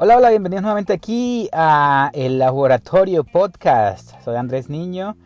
Hola, 0.00 0.16
hola, 0.16 0.30
bienvenidos 0.30 0.62
nuevamente 0.62 0.92
aquí 0.92 1.48
a 1.52 2.12
el 2.14 2.38
Laboratorio 2.38 3.24
Podcast. 3.24 4.12
Soy 4.22 4.36
Andrés 4.36 4.68
Niño. 4.68 5.16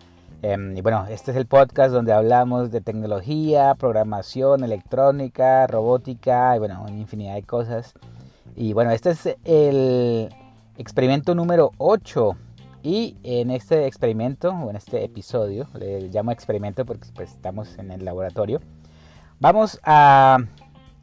Em, 0.41 0.75
y 0.75 0.80
bueno, 0.80 1.05
este 1.11 1.30
es 1.30 1.37
el 1.37 1.45
podcast 1.45 1.93
donde 1.93 2.14
hablamos 2.14 2.71
de 2.71 2.80
tecnología, 2.80 3.75
programación, 3.75 4.64
electrónica, 4.64 5.66
robótica 5.66 6.57
y 6.57 6.59
bueno, 6.59 6.80
una 6.89 6.96
infinidad 6.96 7.35
de 7.35 7.43
cosas. 7.43 7.93
Y 8.57 8.73
bueno, 8.73 8.93
este 8.93 9.11
es 9.11 9.37
el 9.45 10.35
experimento 10.79 11.34
número 11.34 11.73
8. 11.77 12.34
Y 12.82 13.18
en 13.25 13.50
este 13.50 13.86
experimento, 13.86 14.52
o 14.52 14.70
en 14.70 14.77
este 14.77 15.04
episodio, 15.04 15.66
le 15.75 16.09
llamo 16.09 16.30
experimento 16.30 16.86
porque 16.86 17.09
pues, 17.14 17.32
estamos 17.32 17.77
en 17.77 17.91
el 17.91 18.07
laboratorio, 18.07 18.62
vamos 19.39 19.79
a 19.84 20.39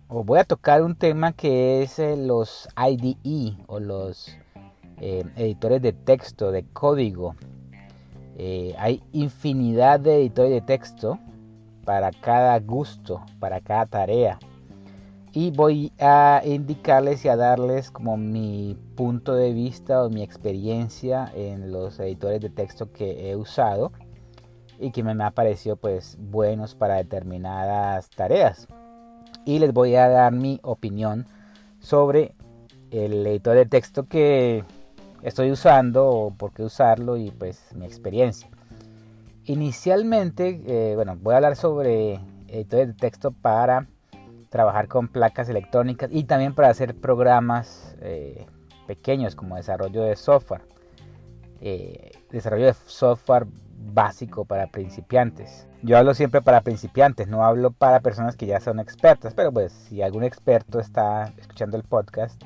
voy 0.10 0.40
a 0.40 0.44
tocar 0.44 0.82
un 0.82 0.96
tema 0.96 1.34
que 1.34 1.84
es 1.84 2.00
eh, 2.00 2.18
los 2.18 2.68
IDE 2.76 3.56
o 3.68 3.80
los 3.80 4.36
eh, 5.00 5.24
editores 5.36 5.82
de 5.82 5.94
texto, 5.94 6.52
de 6.52 6.66
código. 6.74 7.36
Eh, 8.38 8.74
hay 8.80 9.04
infinidad 9.12 10.00
de 10.00 10.16
editores 10.16 10.52
de 10.52 10.62
texto 10.62 11.20
para 11.86 12.12
cada 12.12 12.60
gusto, 12.60 13.24
para 13.40 13.62
cada 13.62 13.86
tarea. 13.86 14.40
Y 15.32 15.52
voy 15.52 15.94
a 16.00 16.42
indicarles 16.44 17.24
y 17.24 17.28
a 17.28 17.36
darles 17.36 17.92
como 17.92 18.18
mi 18.18 18.76
punto 18.96 19.36
de 19.36 19.54
vista 19.54 20.04
o 20.04 20.10
mi 20.10 20.24
experiencia 20.24 21.32
en 21.36 21.72
los 21.72 22.00
editores 22.00 22.42
de 22.42 22.50
texto 22.50 22.92
que 22.92 23.30
he 23.30 23.36
usado 23.36 23.92
y 24.80 24.90
que 24.90 25.04
me 25.04 25.24
ha 25.24 25.32
parecido 25.32 25.76
pues 25.76 26.18
buenos 26.20 26.74
para 26.74 26.96
determinadas 26.96 28.10
tareas 28.10 28.68
y 29.50 29.58
les 29.58 29.74
voy 29.74 29.96
a 29.96 30.08
dar 30.08 30.32
mi 30.32 30.60
opinión 30.62 31.26
sobre 31.80 32.36
el 32.92 33.26
editor 33.26 33.56
de 33.56 33.66
texto 33.66 34.08
que 34.08 34.64
estoy 35.24 35.50
usando 35.50 36.08
o 36.08 36.32
por 36.32 36.54
qué 36.54 36.62
usarlo 36.62 37.18
y 37.18 37.32
pues 37.32 37.74
mi 37.74 37.88
experiencia. 37.88 38.48
Inicialmente, 39.46 40.62
eh, 40.68 40.94
bueno, 40.94 41.18
voy 41.20 41.34
a 41.34 41.38
hablar 41.38 41.56
sobre 41.56 42.20
editores 42.48 42.90
de 42.90 42.94
texto 42.94 43.32
para 43.32 43.88
trabajar 44.50 44.88
con 44.88 45.08
placas 45.08 45.50
electrónicas 45.50 46.12
y 46.14 46.26
también 46.26 46.54
para 46.54 46.70
hacer 46.70 46.94
programas 46.94 47.96
eh, 48.02 48.46
pequeños 48.86 49.34
como 49.34 49.56
desarrollo 49.56 50.04
de 50.04 50.16
software. 50.16 50.62
Eh, 51.60 52.12
desarrollo 52.30 52.68
de 52.68 52.76
software 52.86 53.48
básico 53.80 54.46
para 54.46 54.68
principiantes. 54.68 55.68
Yo 55.82 55.98
hablo 55.98 56.14
siempre 56.14 56.42
para 56.42 56.62
principiantes, 56.62 57.28
no 57.28 57.44
hablo 57.44 57.72
para 57.72 58.02
personas 58.02 58.36
que 58.36 58.46
ya 58.46 58.60
son 58.60 58.80
expertas, 58.80 59.34
pero 59.34 59.52
pues 59.52 59.72
si 59.72 60.02
algún 60.02 60.24
experto 60.24 60.80
está 60.80 61.34
escuchando 61.38 61.78
el 61.78 61.84
podcast 61.84 62.42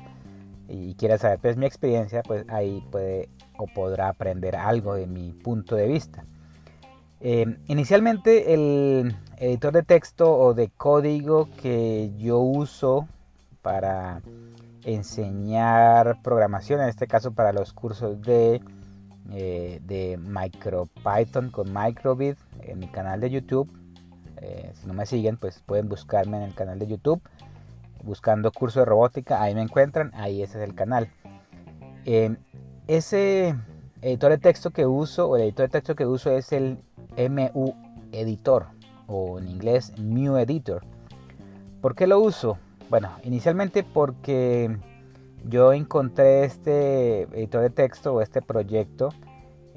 y 0.68 0.94
quiere 0.94 1.18
saber 1.18 1.38
pues 1.40 1.56
mi 1.56 1.66
experiencia, 1.66 2.22
pues 2.22 2.44
ahí 2.48 2.82
puede 2.90 3.28
o 3.58 3.66
podrá 3.66 4.08
aprender 4.08 4.56
algo 4.56 4.94
de 4.94 5.06
mi 5.06 5.32
punto 5.32 5.76
de 5.76 5.88
vista. 5.88 6.24
Em, 7.20 7.58
inicialmente 7.68 8.52
el 8.52 9.16
editor 9.38 9.72
de 9.72 9.82
texto 9.82 10.36
o 10.36 10.54
de 10.54 10.68
código 10.76 11.48
que 11.60 12.12
yo 12.16 12.38
uso 12.38 13.08
para 13.62 14.20
enseñar 14.84 16.20
programación, 16.22 16.80
en 16.80 16.88
este 16.88 17.06
caso 17.06 17.32
para 17.32 17.52
los 17.52 17.72
cursos 17.72 18.20
de 18.20 18.60
eh, 19.32 19.80
de 19.84 20.18
MicroPython 20.18 21.50
con 21.50 21.72
Microbit 21.72 22.36
en 22.60 22.78
mi 22.78 22.88
canal 22.88 23.20
de 23.20 23.30
YouTube. 23.30 23.70
Eh, 24.36 24.72
si 24.74 24.86
no 24.86 24.92
me 24.92 25.06
siguen, 25.06 25.36
pues 25.38 25.62
pueden 25.64 25.88
buscarme 25.88 26.36
en 26.36 26.42
el 26.42 26.54
canal 26.54 26.78
de 26.78 26.86
YouTube. 26.86 27.22
Buscando 28.02 28.52
curso 28.52 28.80
de 28.80 28.84
robótica, 28.84 29.40
ahí 29.40 29.54
me 29.54 29.62
encuentran, 29.62 30.10
ahí 30.14 30.42
ese 30.42 30.62
es 30.62 30.68
el 30.68 30.74
canal. 30.74 31.08
Eh, 32.04 32.36
ese 32.86 33.54
editor 34.02 34.30
de 34.30 34.38
texto 34.38 34.70
que 34.70 34.84
uso, 34.84 35.30
o 35.30 35.36
el 35.36 35.42
editor 35.42 35.66
de 35.66 35.72
texto 35.72 35.94
que 35.94 36.04
uso 36.04 36.30
es 36.30 36.52
el 36.52 36.78
MU 37.16 37.74
Editor, 38.12 38.66
o 39.06 39.38
en 39.38 39.48
inglés 39.48 39.98
Mu 39.98 40.36
Editor. 40.36 40.84
¿Por 41.80 41.94
qué 41.94 42.06
lo 42.06 42.20
uso? 42.20 42.58
Bueno, 42.90 43.10
inicialmente 43.22 43.82
porque 43.82 44.76
yo 45.48 45.72
encontré 45.72 46.44
este 46.44 47.22
editor 47.22 47.62
de 47.62 47.70
texto 47.70 48.14
o 48.14 48.20
este 48.20 48.42
proyecto 48.42 49.10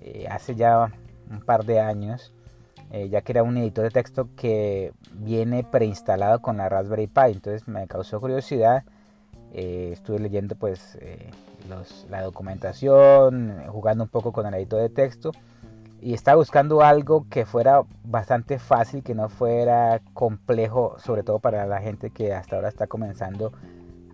eh, 0.01 0.27
hace 0.29 0.55
ya 0.55 0.91
un 1.29 1.41
par 1.41 1.65
de 1.65 1.79
años, 1.79 2.33
eh, 2.91 3.09
ya 3.09 3.21
que 3.21 3.33
era 3.33 3.43
un 3.43 3.57
editor 3.57 3.85
de 3.85 3.91
texto 3.91 4.29
que 4.35 4.93
viene 5.11 5.63
preinstalado 5.63 6.41
con 6.41 6.57
la 6.57 6.69
Raspberry 6.69 7.07
Pi, 7.07 7.31
entonces 7.33 7.67
me 7.67 7.87
causó 7.87 8.19
curiosidad, 8.19 8.83
eh, 9.53 9.89
estuve 9.93 10.19
leyendo 10.19 10.55
pues 10.55 10.97
la 12.09 12.21
documentación, 12.21 13.63
jugando 13.67 14.05
un 14.05 14.09
poco 14.09 14.31
con 14.31 14.45
el 14.45 14.53
editor 14.53 14.81
de 14.81 14.89
texto 14.89 15.31
y 15.99 16.13
estaba 16.13 16.37
buscando 16.37 16.81
algo 16.81 17.25
que 17.29 17.45
fuera 17.45 17.81
bastante 18.03 18.59
fácil, 18.59 19.03
que 19.03 19.15
no 19.15 19.29
fuera 19.29 20.01
complejo, 20.13 20.95
sobre 20.99 21.23
todo 21.23 21.39
para 21.39 21.65
la 21.65 21.81
gente 21.81 22.11
que 22.11 22.33
hasta 22.33 22.55
ahora 22.55 22.69
está 22.69 22.87
comenzando 22.87 23.51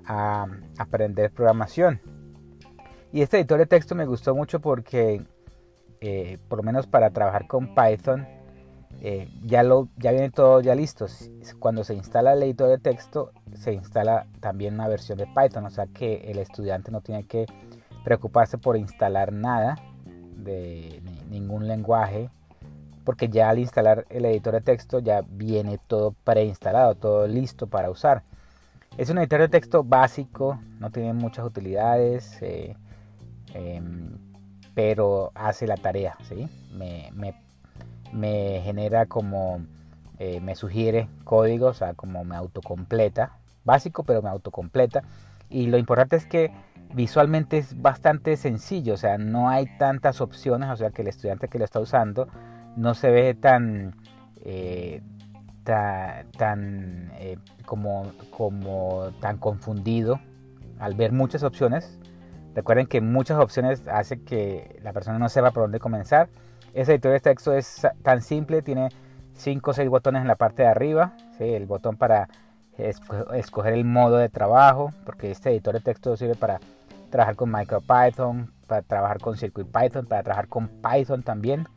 a 0.05 0.47
aprender 0.77 1.31
programación. 1.31 1.99
Y 3.11 3.21
este 3.21 3.37
editor 3.37 3.59
de 3.59 3.65
texto 3.65 3.95
me 3.95 4.05
gustó 4.05 4.33
mucho 4.33 4.59
porque, 4.59 5.21
eh, 6.05 6.37
por 6.49 6.57
lo 6.57 6.63
menos 6.63 6.85
para 6.85 7.11
trabajar 7.11 7.47
con 7.47 7.73
Python, 7.73 8.27
eh, 8.99 9.29
ya, 9.45 9.63
lo, 9.63 9.87
ya 9.95 10.11
viene 10.11 10.31
todo 10.31 10.59
ya 10.59 10.75
listo. 10.75 11.05
Cuando 11.59 11.85
se 11.85 11.93
instala 11.93 12.33
el 12.33 12.43
editor 12.43 12.67
de 12.67 12.77
texto, 12.77 13.31
se 13.53 13.71
instala 13.71 14.27
también 14.41 14.73
una 14.73 14.89
versión 14.89 15.17
de 15.17 15.27
Python. 15.27 15.65
O 15.65 15.69
sea 15.69 15.87
que 15.87 16.29
el 16.29 16.39
estudiante 16.39 16.91
no 16.91 16.99
tiene 16.99 17.23
que 17.23 17.45
preocuparse 18.03 18.57
por 18.57 18.75
instalar 18.75 19.31
nada 19.31 19.77
de 20.35 21.01
ningún 21.29 21.69
lenguaje. 21.69 22.29
Porque 23.05 23.29
ya 23.29 23.49
al 23.49 23.59
instalar 23.59 24.05
el 24.09 24.25
editor 24.25 24.55
de 24.55 24.61
texto 24.61 24.99
ya 24.99 25.21
viene 25.25 25.79
todo 25.87 26.13
preinstalado, 26.25 26.95
todo 26.95 27.27
listo 27.27 27.67
para 27.67 27.89
usar. 27.89 28.23
Es 28.97 29.09
un 29.09 29.19
editor 29.19 29.39
de 29.39 29.47
texto 29.47 29.85
básico, 29.85 30.59
no 30.79 30.91
tiene 30.91 31.13
muchas 31.13 31.45
utilidades, 31.45 32.41
eh, 32.41 32.75
em, 33.53 34.17
pero 34.75 35.31
hace 35.35 35.67
la 35.67 35.77
tarea, 35.77 36.17
¿sí? 36.23 36.47
Me, 36.71 38.61
genera 38.61 39.05
como, 39.05 39.61
eh, 40.19 40.39
me 40.41 40.55
sugiere 40.55 41.07
códigos, 41.23 41.77
o 41.77 41.79
sea, 41.79 41.93
como 41.93 42.23
me 42.23 42.35
autocompleta, 42.35 43.37
básico, 43.63 44.03
pero 44.03 44.21
me 44.21 44.29
autocompleta. 44.29 45.03
Y 45.49 45.67
lo 45.67 45.77
importante 45.77 46.15
es 46.15 46.25
que 46.25 46.51
visualmente 46.93 47.57
es 47.57 47.81
bastante 47.81 48.37
sencillo, 48.37 48.95
o 48.95 48.97
sea, 48.97 49.17
no 49.17 49.49
hay 49.49 49.65
tantas 49.77 50.21
opciones, 50.21 50.69
o 50.69 50.75
sea, 50.75 50.91
que 50.91 51.01
el 51.01 51.07
estudiante 51.07 51.47
que 51.47 51.59
lo 51.59 51.65
está 51.65 51.79
usando 51.79 52.27
no 52.75 52.93
se 52.93 53.11
ve 53.11 53.33
tan... 53.33 53.95
Eh, 54.45 55.01
tan, 55.63 57.11
eh, 57.19 57.37
como, 57.65 58.11
como 58.31 59.11
tan 59.21 59.37
confundido 59.37 60.19
al 60.79 60.95
ver 60.95 61.11
muchas 61.11 61.43
opciones. 61.43 61.97
Recuerden 62.55 62.87
que 62.87 63.01
muchas 63.01 63.39
opciones 63.39 63.83
hace 63.87 64.21
que 64.21 64.79
la 64.83 64.93
persona 64.93 65.17
no 65.17 65.29
sepa 65.29 65.51
por 65.51 65.63
dónde 65.63 65.79
comenzar. 65.79 66.29
Ese 66.73 66.93
editor 66.93 67.13
de 67.13 67.19
texto 67.19 67.53
es 67.53 67.87
tan 68.03 68.21
simple, 68.21 68.61
tiene 68.61 68.89
5 69.35 69.71
o 69.71 69.73
6 69.73 69.89
botones 69.89 70.21
en 70.21 70.27
la 70.27 70.35
parte 70.35 70.63
de 70.63 70.69
arriba. 70.69 71.13
El 71.39 71.65
botón 71.65 71.97
para 71.97 72.29
escoger 72.77 73.73
el 73.73 73.85
modo 73.85 74.17
de 74.17 74.29
trabajo, 74.29 74.91
porque 75.05 75.31
este 75.31 75.51
editor 75.51 75.75
de 75.75 75.81
texto 75.81 76.15
sirve 76.17 76.35
para 76.35 76.59
trabajar 77.09 77.35
con 77.35 77.51
MicroPython, 77.51 78.51
para 78.67 78.81
trabajar 78.81 79.19
con 79.19 79.37
CircuitPython, 79.37 80.05
para 80.07 80.23
trabajar 80.23 80.47
con 80.47 80.67
Python 80.67 81.21
también. 81.23 81.67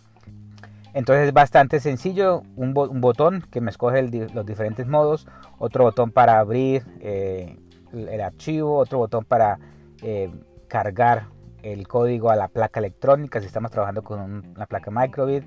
Entonces 0.94 1.28
es 1.28 1.34
bastante 1.34 1.78
sencillo, 1.80 2.42
un, 2.56 2.72
botón 2.72 3.44
que 3.50 3.60
me 3.60 3.70
escoge 3.70 4.02
los 4.32 4.46
diferentes 4.46 4.86
modos, 4.86 5.26
otro 5.58 5.84
botón 5.84 6.10
para 6.10 6.38
abrir 6.38 6.84
eh, 7.00 7.58
el, 7.92 8.20
archivo, 8.22 8.78
otro 8.78 8.96
botón 8.96 9.26
para 9.26 9.58
eh, 10.00 10.30
cargar 10.68 11.28
el 11.62 11.88
código 11.88 12.30
a 12.30 12.36
la 12.36 12.48
placa 12.48 12.80
electrónica 12.80 13.40
si 13.40 13.46
estamos 13.46 13.70
trabajando 13.70 14.02
con 14.02 14.20
una 14.20 14.66
placa 14.66 14.90
microbit, 14.90 15.44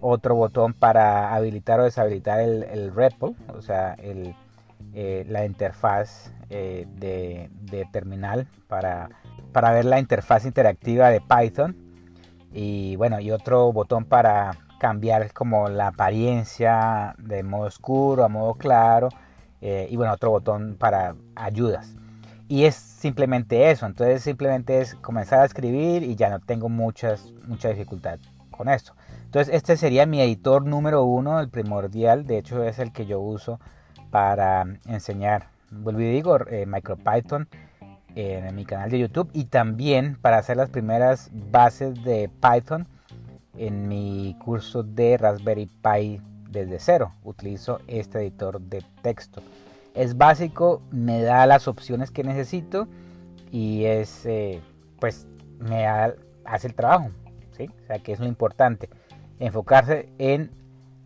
otro 0.00 0.34
botón 0.34 0.74
para 0.74 1.34
habilitar 1.34 1.80
o 1.80 1.84
deshabilitar 1.84 2.40
el, 2.40 2.64
el 2.64 2.94
REPL, 2.94 3.26
o 3.48 3.62
sea, 3.62 3.96
eh, 3.98 5.24
la 5.28 5.44
interfaz 5.44 6.32
de, 6.48 7.48
terminal 7.92 8.48
para, 8.68 9.08
para 9.52 9.72
ver 9.72 9.84
la 9.84 9.98
interfaz 9.98 10.44
interactiva 10.44 11.08
de 11.10 11.20
Python. 11.20 11.76
Y 12.52 12.96
bueno 12.96 13.18
y 13.20 13.30
otro 13.30 13.72
botón 13.72 14.04
para 14.04 14.52
cambiar 14.82 15.32
como 15.32 15.68
la 15.68 15.86
apariencia 15.86 17.14
de 17.16 17.44
modo 17.44 17.68
oscuro 17.68 18.24
a 18.24 18.28
modo 18.28 18.54
claro 18.54 19.10
eh, 19.60 19.86
y 19.88 19.96
bueno 19.96 20.12
otro 20.12 20.30
botón 20.30 20.76
para 20.76 21.14
ayudas 21.36 21.94
y 22.52 22.66
es 22.66 22.74
simplemente 22.74 23.70
eso. 23.70 23.86
Entonces 23.86 24.22
simplemente 24.22 24.82
es 24.82 24.94
comenzar 24.96 25.40
a 25.40 25.46
escribir 25.46 26.02
y 26.02 26.16
ya 26.16 26.28
no 26.28 26.38
tengo 26.38 26.68
muchas 26.68 27.32
mucha 27.46 27.70
dificultad 27.70 28.18
con 28.50 28.68
esto. 28.68 28.92
Entonces 29.24 29.54
este 29.54 29.78
sería 29.78 30.04
mi 30.04 30.20
editor 30.20 30.66
número 30.66 31.02
uno 31.02 31.40
el 31.40 31.48
primordial. 31.48 32.26
De 32.26 32.36
hecho 32.36 32.62
es 32.62 32.78
el 32.78 32.92
que 32.92 33.06
yo 33.06 33.20
uso 33.20 33.58
para 34.10 34.66
enseñar. 34.86 35.48
Vuelvo 35.70 36.02
y 36.02 36.12
digo 36.12 36.46
eh, 36.46 36.66
MicroPython 36.66 37.48
en 38.16 38.54
mi 38.54 38.66
canal 38.66 38.90
de 38.90 38.98
YouTube. 38.98 39.30
Y 39.32 39.44
también 39.44 40.18
para 40.20 40.36
hacer 40.36 40.58
las 40.58 40.68
primeras 40.68 41.30
bases 41.32 42.04
de 42.04 42.28
Python 42.42 42.86
en 43.56 43.88
mi 43.88 44.36
curso 44.44 44.82
de 44.82 45.16
Raspberry 45.16 45.70
Pi 45.82 46.20
desde 46.50 46.78
cero. 46.80 47.14
Utilizo 47.24 47.80
este 47.86 48.18
editor 48.18 48.60
de 48.60 48.84
texto. 49.00 49.42
Es 49.94 50.16
básico, 50.16 50.82
me 50.90 51.22
da 51.22 51.46
las 51.46 51.68
opciones 51.68 52.10
que 52.10 52.24
necesito 52.24 52.88
y 53.50 53.84
es, 53.84 54.24
eh, 54.26 54.60
pues, 54.98 55.26
me 55.58 55.86
hace 55.86 56.68
el 56.68 56.74
trabajo. 56.74 57.10
¿sí? 57.56 57.68
O 57.82 57.86
sea 57.86 57.98
que 57.98 58.12
es 58.12 58.20
lo 58.20 58.26
importante. 58.26 58.88
Enfocarse 59.38 60.08
en 60.18 60.50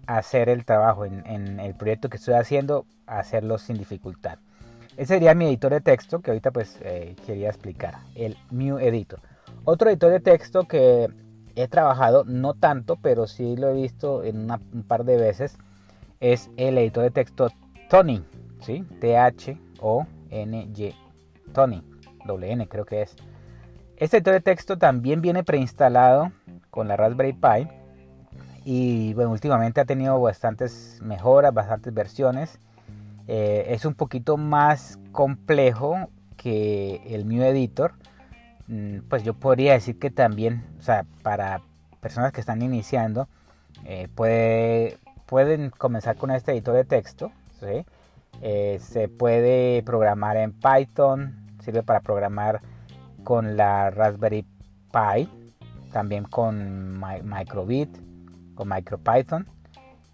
hacer 0.07 0.49
el 0.49 0.65
trabajo, 0.65 1.05
en, 1.05 1.61
el 1.61 1.75
proyecto 1.75 2.09
que 2.09 2.17
estoy 2.17 2.35
haciendo, 2.35 2.87
hacerlo 3.07 3.59
sin 3.59 3.77
dificultad. 3.77 4.39
Ese 4.97 5.15
sería 5.15 5.35
mi 5.35 5.47
editor 5.47 5.73
de 5.73 5.81
texto 5.81 6.21
que 6.21 6.31
ahorita 6.31 6.53
pues 6.53 6.79
eh, 6.81 7.17
quería 7.27 7.49
explicar, 7.49 7.97
el 8.15 8.37
Mu 8.51 8.79
Editor. 8.79 9.21
Otro 9.65 9.91
editor 9.91 10.11
de 10.11 10.21
texto 10.21 10.67
que 10.67 11.09
he 11.55 11.69
trabajado, 11.69 12.25
no 12.25 12.55
tanto, 12.55 12.97
pero 12.97 13.27
sí 13.27 13.57
lo 13.57 13.69
he 13.69 13.75
visto 13.75 14.23
en 14.23 14.51
un 14.51 14.83
par 14.85 15.05
de 15.05 15.17
veces, 15.17 15.59
es 16.21 16.51
el 16.57 16.79
editor 16.79 17.03
de 17.03 17.11
texto 17.11 17.51
Tony, 17.91 18.23
¿sí? 18.67 18.85
T-H-O-N-Y, 19.01 20.95
Tony, 21.53 21.83
doble 22.27 22.53
N 22.53 22.69
creo 22.69 22.85
que 22.85 23.03
es. 23.03 23.17
Este 23.97 24.19
editor 24.19 24.35
de 24.35 24.41
texto 24.41 24.77
también 24.77 25.23
viene 25.23 25.43
preinstalado 25.43 26.33
con 26.71 26.89
la 26.89 26.97
Raspberry 26.97 27.33
Pi 27.33 27.69
y 28.65 29.15
bueno, 29.15 29.31
últimamente 29.31 29.81
ha 29.81 29.87
tenido 29.87 30.21
bastantes 30.21 30.99
mejoras, 31.03 31.55
bastantes 31.55 31.95
versiones. 31.95 32.59
Eh, 33.29 33.67
es 33.69 33.87
un 33.87 33.95
poquito 33.95 34.37
más 34.37 34.99
complejo 35.13 36.11
que 36.37 37.01
el 37.07 37.25
Mu 37.25 37.43
Editor 37.43 37.95
Mm, 38.69 39.01
pues 39.09 39.23
yo 39.23 39.35
podría 39.35 39.75
decir 39.75 39.99
que 39.99 40.11
también, 40.11 40.65
o 40.79 40.83
sea, 40.83 41.05
para 41.23 41.63
personas 42.01 42.33
que 42.33 42.41
están 42.41 42.63
iniciando, 42.63 43.29
eh, 43.85 44.09
puede, 44.15 44.99
pueden 45.27 45.71
comenzar 45.71 46.17
con 46.17 46.31
este 46.31 46.53
editor 46.53 46.75
de 46.75 46.85
texto. 46.85 47.33
Eh, 48.43 48.79
se 48.81 49.09
puede 49.09 49.83
programar 49.83 50.37
en 50.37 50.53
Python, 50.53 51.35
sirve 51.61 51.83
para 51.83 52.01
programar 52.01 52.61
con 53.25 53.57
la 53.57 53.91
Raspberry 53.91 54.47
Pi, 54.93 55.29
también 55.93 56.25
con 56.25 57.01
Microbit, 57.25 57.91
con 58.55 58.69
MicroPython, 58.69 59.47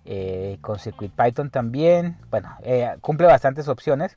eh, 0.04 0.58
con 0.60 0.78
CircuitPython 0.78 1.50
también. 1.50 2.16
Bueno, 2.30 2.48
cumple 3.00 3.26
bastantes 3.26 3.68
opciones. 3.68 4.16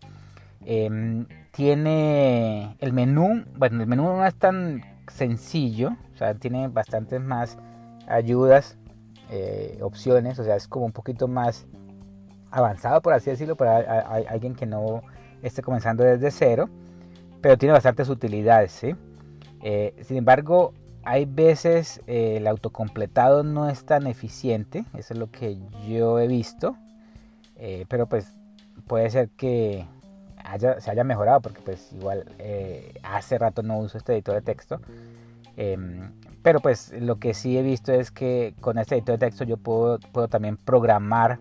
Em, 0.65 1.27
tiene 1.51 2.75
el 2.79 2.91
menú, 2.91 3.45
bueno, 3.55 3.81
el 3.81 3.87
menú 3.87 4.03
no 4.03 4.25
es 4.25 4.35
tan 4.35 4.81
sencillo, 5.07 5.95
o 6.13 6.17
sea, 6.17 6.33
tiene 6.33 6.67
bastantes 6.67 7.21
más 7.21 7.57
ayudas, 8.07 8.77
eh, 9.29 9.77
opciones, 9.81 10.39
o 10.39 10.43
sea, 10.43 10.55
es 10.55 10.67
como 10.67 10.85
un 10.85 10.91
poquito 10.91 11.27
más 11.27 11.67
avanzado, 12.55 13.01
por 13.01 13.13
así 13.13 13.29
decirlo, 13.29 13.55
para 13.55 13.99
alguien 14.29 14.55
que 14.55 14.65
no 14.65 15.01
esté 15.41 15.61
comenzando 15.61 16.03
desde 16.03 16.31
cero, 16.31 16.69
pero 17.41 17.57
tiene 17.57 17.73
bastantes 17.73 18.09
utilidades, 18.09 18.71
¿sí? 18.71 18.95
Eh, 19.61 19.95
sin 20.03 20.17
embargo, 20.17 20.73
hay 21.03 21.25
veces 21.25 22.01
eh, 22.07 22.37
el 22.37 22.47
autocompletado 22.47 23.43
no 23.43 23.69
es 23.69 23.85
tan 23.85 24.07
eficiente, 24.07 24.85
eso 24.95 25.13
es 25.13 25.19
lo 25.19 25.29
que 25.31 25.57
yo 25.87 26.19
he 26.19 26.27
visto, 26.27 26.75
pero 27.87 28.05
pues 28.07 28.33
puede 28.85 29.09
ser 29.09 29.29
que 29.29 29.85
se 30.79 30.91
haya 30.91 31.03
mejorado, 31.03 31.41
porque 31.41 31.61
pues 31.61 31.91
igual 31.93 32.25
eh, 32.39 32.93
hace 33.03 33.37
rato 33.37 33.63
no 33.63 33.79
uso 33.79 33.97
este 33.97 34.13
editor 34.13 34.35
de 34.35 34.41
texto. 34.41 34.79
Em, 35.57 36.11
pero 36.43 36.59
pues 36.59 36.93
lo 36.99 37.17
que 37.17 37.33
sí 37.33 37.57
he 37.57 37.63
visto 37.63 37.91
es 37.93 38.11
que 38.11 38.53
con 38.61 38.77
este 38.77 38.95
editor 38.95 39.17
de 39.17 39.25
texto 39.25 39.43
yo 39.43 39.57
puedo, 39.57 39.99
puedo 40.11 40.27
también 40.27 40.57
programar 40.57 41.39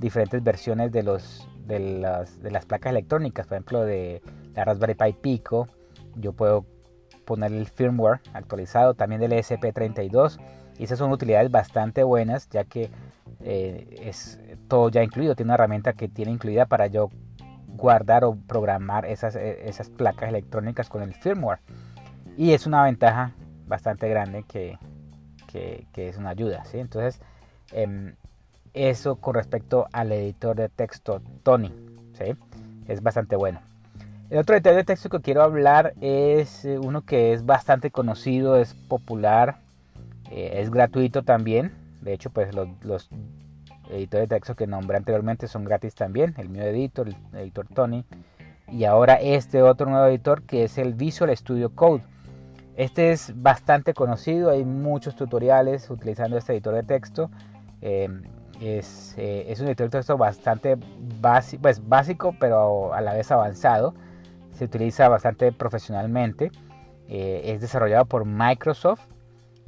diferentes 0.00 0.42
versiones 0.42 0.90
de, 0.90 1.02
los, 1.02 1.46
de, 1.66 1.78
las, 1.78 2.42
de 2.42 2.50
las 2.50 2.64
placas 2.64 2.90
electrónicas, 2.90 3.46
por 3.46 3.56
ejemplo 3.56 3.84
de 3.84 4.22
la 4.54 4.64
Raspberry 4.64 4.94
Pi 4.94 5.12
Pico. 5.12 5.68
Yo 6.16 6.32
puedo 6.32 6.66
poner 7.24 7.52
el 7.52 7.66
firmware 7.66 8.20
actualizado 8.32 8.94
también 8.94 9.20
del 9.20 9.32
ESP32 9.32 10.40
y 10.78 10.84
esas 10.84 10.98
son 10.98 11.12
utilidades 11.12 11.50
bastante 11.50 12.02
buenas 12.02 12.48
ya 12.48 12.64
que 12.64 12.90
eh, 13.40 13.96
es 14.02 14.40
todo 14.66 14.88
ya 14.88 15.02
incluido, 15.02 15.36
tiene 15.36 15.48
una 15.48 15.54
herramienta 15.54 15.92
que 15.92 16.08
tiene 16.08 16.32
incluida 16.32 16.66
para 16.66 16.86
yo 16.88 17.10
guardar 17.68 18.24
o 18.24 18.34
programar 18.34 19.06
esas, 19.06 19.36
e, 19.36 19.68
esas 19.68 19.90
placas 19.90 20.28
electrónicas 20.28 20.88
con 20.88 21.02
el 21.02 21.14
firmware. 21.14 21.60
Y 22.36 22.52
es 22.52 22.66
una 22.66 22.82
ventaja 22.84 23.32
bastante 23.66 24.08
grande 24.08 24.44
que, 24.44 24.78
que, 25.46 25.86
es 26.08 26.16
una 26.16 26.30
ayuda. 26.30 26.64
¿sí? 26.64 26.78
Entonces, 26.78 27.20
em, 27.72 28.14
eso 28.74 29.16
con 29.16 29.34
respecto 29.34 29.86
al 29.92 30.12
editor 30.12 30.56
de 30.56 30.68
texto 30.68 31.20
Tony. 31.42 31.72
¿sí? 32.12 32.36
Es 32.88 33.02
bastante 33.02 33.36
bueno. 33.36 33.60
El 34.30 34.38
otro 34.38 34.54
editor 34.54 34.74
de 34.76 34.84
texto 34.84 35.08
que 35.08 35.20
quiero 35.20 35.42
hablar 35.42 35.94
es 36.00 36.64
eh, 36.64 36.78
uno 36.78 37.02
que 37.02 37.32
es 37.32 37.44
bastante 37.44 37.90
conocido, 37.90 38.56
es 38.56 38.74
popular, 38.74 39.58
eh, 40.30 40.60
es 40.60 40.70
gratuito 40.70 41.22
también. 41.22 41.72
De 42.00 42.12
hecho, 42.12 42.30
pues 42.30 42.54
los, 42.54 42.68
los 42.82 43.10
editor 43.90 44.20
de 44.20 44.26
texto 44.28 44.54
que 44.54 44.66
nombré 44.66 44.96
anteriormente 44.96 45.48
son 45.48 45.64
gratis 45.64 45.94
también, 45.94 46.34
el 46.38 46.48
mío 46.48 46.62
editor, 46.62 47.08
el 47.08 47.16
editor 47.38 47.66
Tony, 47.66 48.04
y 48.68 48.84
ahora 48.84 49.14
este 49.14 49.62
otro 49.62 49.90
nuevo 49.90 50.06
editor 50.06 50.42
que 50.42 50.64
es 50.64 50.78
el 50.78 50.94
Visual 50.94 51.36
Studio 51.36 51.74
Code. 51.74 52.02
Este 52.76 53.10
es 53.10 53.32
bastante 53.34 53.94
conocido, 53.94 54.50
hay 54.50 54.64
muchos 54.64 55.16
tutoriales 55.16 55.90
utilizando 55.90 56.38
este 56.38 56.52
editor 56.52 56.74
de 56.74 56.82
texto. 56.84 57.30
Em, 57.82 58.22
es, 58.60 59.14
eh, 59.16 59.46
es, 59.48 59.60
un 59.60 59.66
editor 59.68 59.86
de 59.86 59.98
texto 59.98 60.16
bastante 60.18 60.76
básico, 61.20 61.62
pues 61.62 61.88
básico, 61.88 62.34
pero 62.38 62.92
a 62.94 63.00
la 63.00 63.14
vez 63.14 63.30
avanzado. 63.30 63.94
Se 64.52 64.66
utiliza 64.66 65.08
bastante 65.08 65.52
profesionalmente. 65.52 66.52
Eh, 67.08 67.42
es 67.46 67.60
desarrollado 67.60 68.04
por 68.04 68.24
Microsoft 68.24 69.00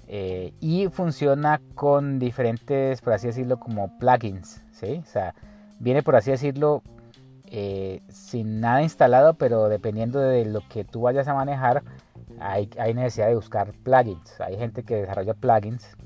eh, 0.07 0.53
y 0.61 0.89
funciona 0.89 1.61
con 1.75 2.19
diferentes, 2.19 3.01
por 3.01 3.15
así 3.15 3.29
decirlo, 3.29 3.59
como 3.59 3.99
plugins. 3.99 4.63
O 4.83 5.05
sea, 5.07 5.35
viene 5.79 6.03
por 6.03 6.17
así 6.17 6.33
decirlo 6.33 6.83
sin 8.09 8.61
nada 8.61 8.83
instalado, 8.83 9.35
pero 9.35 9.69
dependiendo 9.69 10.19
de 10.19 10.47
lo 10.47 10.61
que 10.69 10.85
tú 10.85 11.03
vayas 11.03 11.29
a 11.29 11.35
manejar, 11.35 11.85
hay 12.41 12.95
necesidad 12.95 13.29
de 13.29 13.35
buscar 13.37 13.73
plugins. 13.85 14.41
Hay 14.41 14.57
gente 14.57 14.83
que 14.83 14.97
desarrolla 14.97 15.35
plugins 15.35 15.97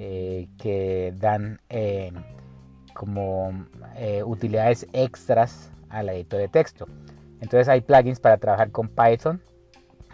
eh, 0.00 0.48
que 0.58 1.12
dan 1.18 1.60
como 2.94 3.66
utilidades 4.24 4.86
extras 4.92 5.72
al 5.90 6.08
editor 6.08 6.40
de 6.40 6.48
texto. 6.48 6.86
Entonces 7.40 7.68
hay 7.68 7.80
plugins 7.80 8.20
para 8.20 8.36
trabajar 8.38 8.70
con 8.70 8.88
Python, 8.88 9.42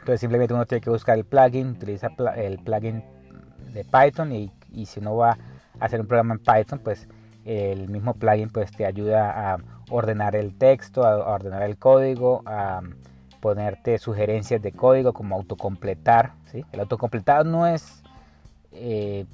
entonces 0.04 0.20
simplemente 0.20 0.52
uno 0.52 0.66
tiene 0.66 0.82
que 0.82 0.90
buscar 0.90 1.16
el 1.16 1.24
plugin, 1.24 1.70
utiliza 1.70 2.10
el 2.36 2.58
plugin 2.58 3.02
de 3.72 3.84
Python 3.84 4.32
y, 4.32 4.50
si 4.86 5.00
uno 5.00 5.16
va 5.16 5.38
a 5.80 5.84
hacer 5.84 6.00
un 6.00 6.06
programa 6.06 6.34
en 6.34 6.40
Python, 6.40 6.78
pues 6.78 7.08
el 7.44 7.88
mismo 7.88 8.14
plugin 8.14 8.50
pues 8.50 8.70
te 8.70 8.86
ayuda 8.86 9.52
a 9.52 9.58
ordenar 9.90 10.36
el 10.36 10.56
texto, 10.56 11.04
a 11.04 11.16
ordenar 11.34 11.62
el 11.62 11.78
código, 11.78 12.42
a 12.46 12.80
ponerte 13.40 13.98
sugerencias 13.98 14.62
de 14.62 14.72
código 14.72 15.12
como 15.12 15.36
autocompletar. 15.36 16.32
¿sí? 16.52 16.64
El 16.72 16.80
autocompletado 16.80 17.44
no 17.44 17.66
es 17.66 18.02
eh, 18.72 19.26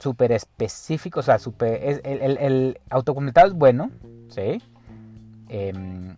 súper 0.00 0.32
específico, 0.32 1.20
o 1.20 1.22
sea, 1.22 1.38
super, 1.38 1.80
el, 1.82 2.38
el, 2.38 2.80
autocompletado 2.88 3.48
es 3.48 3.52
bueno, 3.52 3.90
¿sí? 4.28 4.60
Em, 5.48 6.16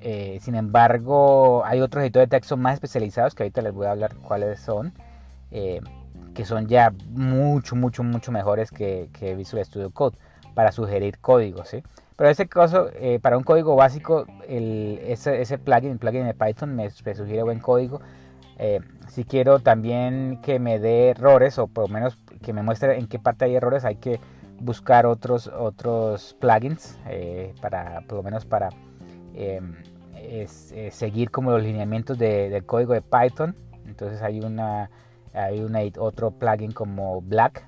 eh, 0.00 0.38
sin 0.40 0.54
embargo, 0.54 1.64
hay 1.64 1.80
otros 1.80 2.02
editores 2.04 2.28
de 2.28 2.36
texto 2.36 2.56
más 2.56 2.74
especializados 2.74 3.34
que 3.34 3.42
ahorita 3.42 3.62
les 3.62 3.72
voy 3.72 3.86
a 3.86 3.92
hablar 3.92 4.14
cuáles 4.16 4.60
son, 4.60 4.92
eh, 5.50 5.80
que 6.34 6.44
son 6.44 6.68
ya 6.68 6.92
mucho, 7.08 7.74
mucho, 7.74 8.02
mucho 8.04 8.30
mejores 8.30 8.70
que, 8.70 9.08
Visual 9.36 9.64
Studio 9.64 9.90
Code 9.90 10.16
para 10.54 10.70
sugerir 10.72 11.18
códigos. 11.18 11.68
¿sí? 11.68 11.82
Pero 12.16 12.28
en 12.28 12.32
este 12.32 12.46
caso, 12.46 12.90
eh, 12.94 13.18
para 13.20 13.38
un 13.38 13.44
código 13.44 13.74
básico, 13.74 14.26
ese, 14.46 15.58
plugin, 15.58 15.92
el 15.92 15.98
plugin 15.98 16.26
de 16.26 16.34
Python 16.34 16.76
me, 16.76 16.90
sugiere 16.90 17.42
buen 17.42 17.58
código. 17.58 18.00
si 19.08 19.24
quiero 19.24 19.60
también 19.60 20.40
que 20.42 20.58
me 20.58 20.78
dé 20.78 21.08
errores 21.10 21.58
o 21.58 21.66
por 21.66 21.88
lo 21.88 21.94
menos 21.94 22.18
que 22.42 22.52
me 22.52 22.62
muestre 22.62 22.98
en 22.98 23.06
qué 23.06 23.18
parte 23.18 23.44
hay 23.44 23.56
errores, 23.56 23.84
hay 23.84 23.96
que 23.96 24.20
buscar 24.60 25.06
otros, 25.06 25.48
otros 25.48 26.36
plugins 26.40 26.98
para, 27.60 28.00
por 28.06 28.18
lo 28.18 28.22
menos 28.22 28.44
para 28.44 28.70
es, 30.26 30.72
eh, 30.72 30.90
seguir 30.90 31.30
como 31.30 31.50
los 31.50 31.62
lineamientos 31.62 32.18
del 32.18 32.64
código 32.64 32.94
de 32.94 33.02
Python. 33.02 33.56
Entonces 33.86 34.22
hay 34.22 34.40
una 34.40 34.90
hay 35.32 35.60
una, 35.60 35.80
otro 35.98 36.30
plugin 36.30 36.72
como 36.72 37.20
Black 37.20 37.62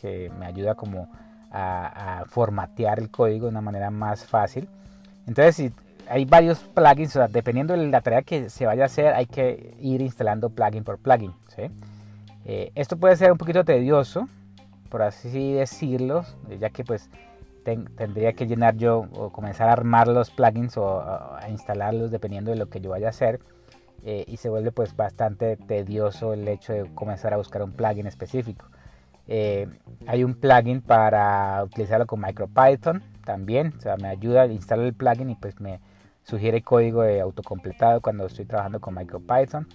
que 0.00 0.30
me 0.38 0.46
ayuda 0.46 0.74
como 0.74 1.08
a, 1.52 2.24
formatear 2.26 2.98
el 2.98 3.10
código 3.10 3.46
de 3.46 3.50
una 3.50 3.60
manera 3.60 3.90
más 3.90 4.24
fácil. 4.24 4.68
Entonces 5.26 5.56
si 5.56 5.72
hay 6.08 6.24
varios 6.24 6.58
plugins, 6.58 7.16
dependiendo 7.30 7.74
de 7.74 7.86
la 7.86 8.00
tarea 8.00 8.22
que 8.22 8.50
se 8.50 8.66
vaya 8.66 8.82
a 8.82 8.86
hacer, 8.86 9.14
hay 9.14 9.26
que 9.26 9.76
ir 9.80 10.00
instalando 10.00 10.50
plugin 10.50 10.82
por 10.82 10.98
plugin. 10.98 11.32
Eh, 12.44 12.72
esto 12.74 12.96
puede 12.96 13.16
ser 13.16 13.32
un 13.32 13.38
poquito 13.38 13.64
tedioso, 13.64 14.28
por 14.88 15.02
así 15.02 15.52
decirlo, 15.52 16.24
ya 16.58 16.70
que 16.70 16.84
pues 16.84 17.08
tendría 17.64 18.32
que 18.32 18.46
llenar 18.46 18.76
yo 18.76 19.06
o 19.14 19.30
comenzar 19.30 19.68
a 19.68 19.72
armar 19.72 20.08
los 20.08 20.30
plugins 20.30 20.76
o 20.76 21.00
a, 21.00 21.40
instalarlos 21.48 22.10
dependiendo 22.10 22.50
de 22.50 22.56
lo 22.56 22.68
que 22.68 22.80
yo 22.80 22.90
vaya 22.90 23.06
a 23.06 23.10
hacer. 23.10 23.40
Eh, 24.04 24.24
y 24.26 24.36
se 24.38 24.48
vuelve 24.48 24.72
pues 24.72 24.96
bastante 24.96 25.56
tedioso 25.56 26.32
el 26.32 26.48
hecho 26.48 26.72
de 26.72 26.92
comenzar 26.92 27.32
a 27.34 27.36
buscar 27.36 27.62
un 27.62 27.72
plugin 27.72 28.08
específico. 28.08 28.66
Eh, 29.28 29.68
hay 30.08 30.24
un 30.24 30.34
plugin 30.34 30.80
para 30.80 31.62
utilizarlo 31.62 32.06
con 32.06 32.20
MicroPython 32.20 33.00
también, 33.24 33.72
o 33.78 33.80
sea, 33.80 33.96
me 33.96 34.08
ayuda 34.08 34.42
a 34.42 34.46
instalar 34.46 34.84
el 34.86 34.94
plugin 34.94 35.30
y 35.30 35.36
pues 35.36 35.60
me 35.60 35.80
sugiere 36.24 36.62
código 36.62 37.02
de 37.02 37.20
autocompletado 37.20 38.00
cuando 38.00 38.26
estoy 38.26 38.44
trabajando 38.44 38.80
con 38.80 38.94
MicroPython. 38.94 39.68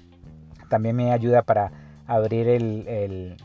También 0.70 0.98
me 0.98 1.14
ayuda 1.14 1.44
para 1.44 1.72
abrir 2.08 3.38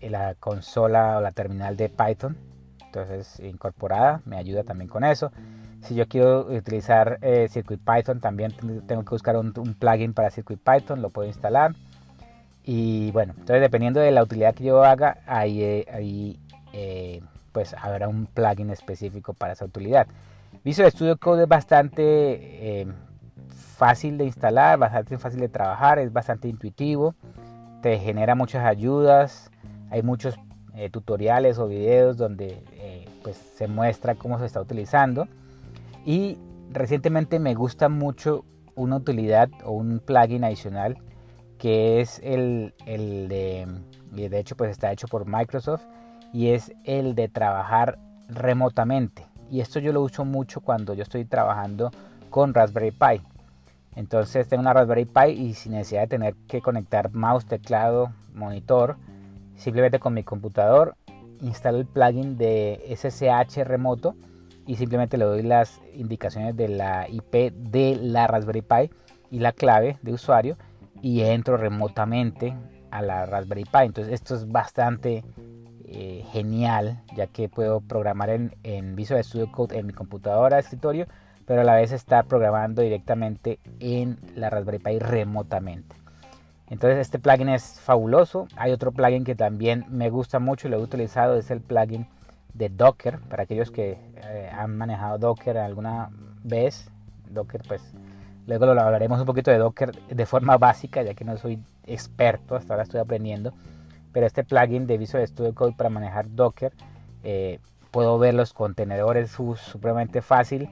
la 0.00 0.34
consola 0.36 1.18
o 1.18 1.20
la 1.20 1.32
terminal 1.32 1.76
de 1.76 1.88
Python, 1.88 2.36
entonces 2.86 3.40
incorporada, 3.40 4.20
me 4.24 4.36
ayuda 4.36 4.62
también 4.62 4.88
con 4.88 5.04
eso. 5.04 5.32
Si 5.82 5.94
yo 5.94 6.06
quiero 6.08 6.46
utilizar 6.46 7.18
eh, 7.20 7.48
CircuitPython, 7.50 8.20
también 8.20 8.52
tengo 8.86 9.04
que 9.04 9.10
buscar 9.10 9.36
un, 9.36 9.52
plugin 9.52 10.14
para 10.14 10.30
CircuitPython, 10.30 11.02
lo 11.02 11.10
puedo 11.10 11.28
instalar. 11.28 11.74
Y 12.64 13.10
bueno, 13.10 13.34
entonces 13.36 13.60
dependiendo 13.60 14.00
de 14.00 14.10
la 14.10 14.22
utilidad 14.22 14.54
que 14.54 14.64
yo 14.64 14.82
haga, 14.82 15.18
ahí, 15.26 15.62
eh, 15.62 16.38
eh, 16.72 17.20
pues 17.52 17.74
habrá 17.74 18.08
un 18.08 18.26
plugin 18.26 18.70
específico 18.70 19.34
para 19.34 19.52
esa 19.52 19.66
utilidad. 19.66 20.06
Visual 20.64 20.90
Studio 20.90 21.18
Code 21.18 21.42
es 21.42 21.48
bastante 21.48 21.92
eh, 22.80 22.86
fácil 23.76 24.16
de 24.16 24.24
instalar, 24.24 24.78
bastante 24.78 25.18
fácil 25.18 25.40
de 25.40 25.48
trabajar, 25.48 25.98
es 25.98 26.12
bastante 26.12 26.48
intuitivo, 26.48 27.14
genera 27.98 28.34
muchas 28.34 28.64
ayudas, 28.64 29.50
hay 29.90 30.02
muchos 30.02 30.34
tutoriales 30.90 31.58
o 31.58 31.68
videos 31.68 32.16
donde 32.16 32.64
pues 33.22 33.36
se 33.36 33.68
muestra 33.68 34.16
cómo 34.16 34.40
se 34.40 34.46
está 34.46 34.60
utilizando 34.60 35.28
y 36.04 36.36
recientemente 36.72 37.38
me 37.38 37.54
gusta 37.54 37.88
mucho 37.88 38.44
una 38.74 38.96
utilidad 38.96 39.48
o 39.64 39.70
un 39.70 40.00
plugin 40.00 40.42
adicional 40.42 40.98
que 41.58 42.00
es 42.00 42.20
el, 42.24 42.74
el 42.86 43.28
de, 43.28 43.68
de 44.10 44.38
hecho 44.38 44.56
pues 44.56 44.70
está 44.70 44.90
hecho 44.90 45.06
por 45.06 45.26
Microsoft, 45.26 45.84
y 46.34 46.48
es 46.48 46.72
el 46.82 47.14
de 47.14 47.28
trabajar 47.28 47.98
remotamente. 48.28 49.24
Y 49.50 49.60
esto 49.60 49.78
yo 49.78 49.92
lo 49.92 50.02
uso 50.02 50.24
mucho 50.24 50.60
cuando 50.60 50.92
yo 50.92 51.04
estoy 51.04 51.24
trabajando 51.24 51.92
con 52.28 52.52
Raspberry 52.52 52.90
Pi. 52.90 53.22
Entonces 53.96 54.48
tengo 54.48 54.60
una 54.60 54.72
Raspberry 54.72 55.04
Pi 55.04 55.30
y 55.30 55.54
sin 55.54 55.72
necesidad 55.72 56.02
de 56.02 56.08
tener 56.08 56.34
que 56.48 56.60
conectar 56.60 57.12
mouse, 57.12 57.46
teclado, 57.46 58.12
monitor, 58.34 58.96
simplemente 59.56 59.98
con 59.98 60.14
mi 60.14 60.24
computador 60.24 60.96
instalo 61.40 61.78
el 61.78 61.86
plugin 61.86 62.36
de 62.36 62.82
SSH 62.96 63.64
remoto 63.64 64.14
y 64.66 64.76
simplemente 64.76 65.18
le 65.18 65.24
doy 65.24 65.42
las 65.42 65.80
indicaciones 65.94 66.56
de 66.56 66.68
la 66.68 67.06
IP 67.08 67.52
de 67.52 67.96
la 68.00 68.26
Raspberry 68.26 68.62
Pi 68.62 68.90
y 69.30 69.40
la 69.40 69.52
clave 69.52 69.98
de 70.02 70.12
usuario 70.12 70.56
y 71.02 71.20
entro 71.20 71.56
remotamente 71.56 72.56
a 72.90 73.02
la 73.02 73.26
Raspberry 73.26 73.64
Pi. 73.64 73.82
Entonces 73.82 74.14
esto 74.14 74.34
es 74.34 74.50
bastante 74.50 75.22
eh, 75.86 76.24
genial 76.32 77.02
ya 77.14 77.26
que 77.26 77.48
puedo 77.48 77.80
programar 77.80 78.30
en, 78.30 78.56
en, 78.62 78.96
Visual 78.96 79.22
Studio 79.22 79.52
Code 79.52 79.78
en 79.78 79.86
mi 79.86 79.92
computadora 79.92 80.56
de 80.56 80.62
escritorio, 80.62 81.06
pero 81.46 81.62
a 81.62 81.64
la 81.64 81.76
vez 81.76 81.92
estar 81.92 82.24
programando 82.26 82.82
directamente 82.82 83.58
en 83.80 84.18
la 84.34 84.50
Raspberry 84.50 84.78
Pi 84.78 84.98
remotamente. 84.98 85.96
Entonces 86.68 86.98
este 86.98 87.18
plugin 87.18 87.48
es 87.48 87.80
fabuloso. 87.80 88.48
Hay 88.56 88.72
otro 88.72 88.92
plugin 88.92 89.24
que 89.24 89.34
también 89.34 89.84
me 89.88 90.10
gusta 90.10 90.38
mucho 90.38 90.68
y 90.68 90.70
lo 90.70 90.78
he 90.78 90.82
utilizado, 90.82 91.36
es 91.36 91.50
el 91.50 91.60
plugin 91.60 92.06
de 92.54 92.68
Docker. 92.68 93.18
Para 93.20 93.42
aquellos 93.42 93.70
que 93.70 93.98
eh, 94.16 94.50
han 94.52 94.76
manejado 94.76 95.18
Docker 95.18 95.58
alguna 95.58 96.10
vez, 96.42 96.90
Docker 97.30 97.62
pues 97.68 97.94
Luego 98.46 98.66
lo 98.66 98.80
hablaremos 98.80 99.20
un 99.20 99.26
poquito 99.26 99.50
de 99.50 99.58
Docker 99.58 99.92
de 99.92 100.26
forma 100.26 100.58
básica, 100.58 101.02
ya 101.02 101.14
que 101.14 101.24
no 101.24 101.36
soy 101.36 101.58
experto, 101.86 102.56
hasta 102.56 102.74
ahora 102.74 102.82
estoy 102.82 103.00
aprendiendo. 103.00 103.52
Pero 104.12 104.26
este 104.26 104.44
plugin 104.44 104.86
de 104.86 104.98
Visual 104.98 105.26
Studio 105.26 105.54
Code 105.54 105.74
para 105.76 105.90
manejar 105.90 106.26
Docker, 106.34 106.72
eh, 107.22 107.58
puedo 107.90 108.18
ver 108.18 108.34
los 108.34 108.52
contenedores 108.52 109.30
supremamente 109.30 110.22
fácil. 110.22 110.68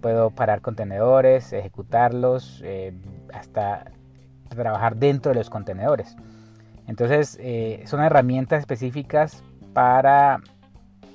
Puedo 0.00 0.30
parar 0.30 0.60
contenedores, 0.60 1.52
ejecutarlos, 1.52 2.60
eh, 2.64 2.92
hasta 3.32 3.92
trabajar 4.48 4.96
dentro 4.96 5.32
de 5.32 5.38
los 5.38 5.50
contenedores. 5.50 6.16
Entonces, 6.86 7.38
eh, 7.40 7.82
son 7.86 8.02
herramientas 8.02 8.60
específicas 8.60 9.42
para, 9.72 10.40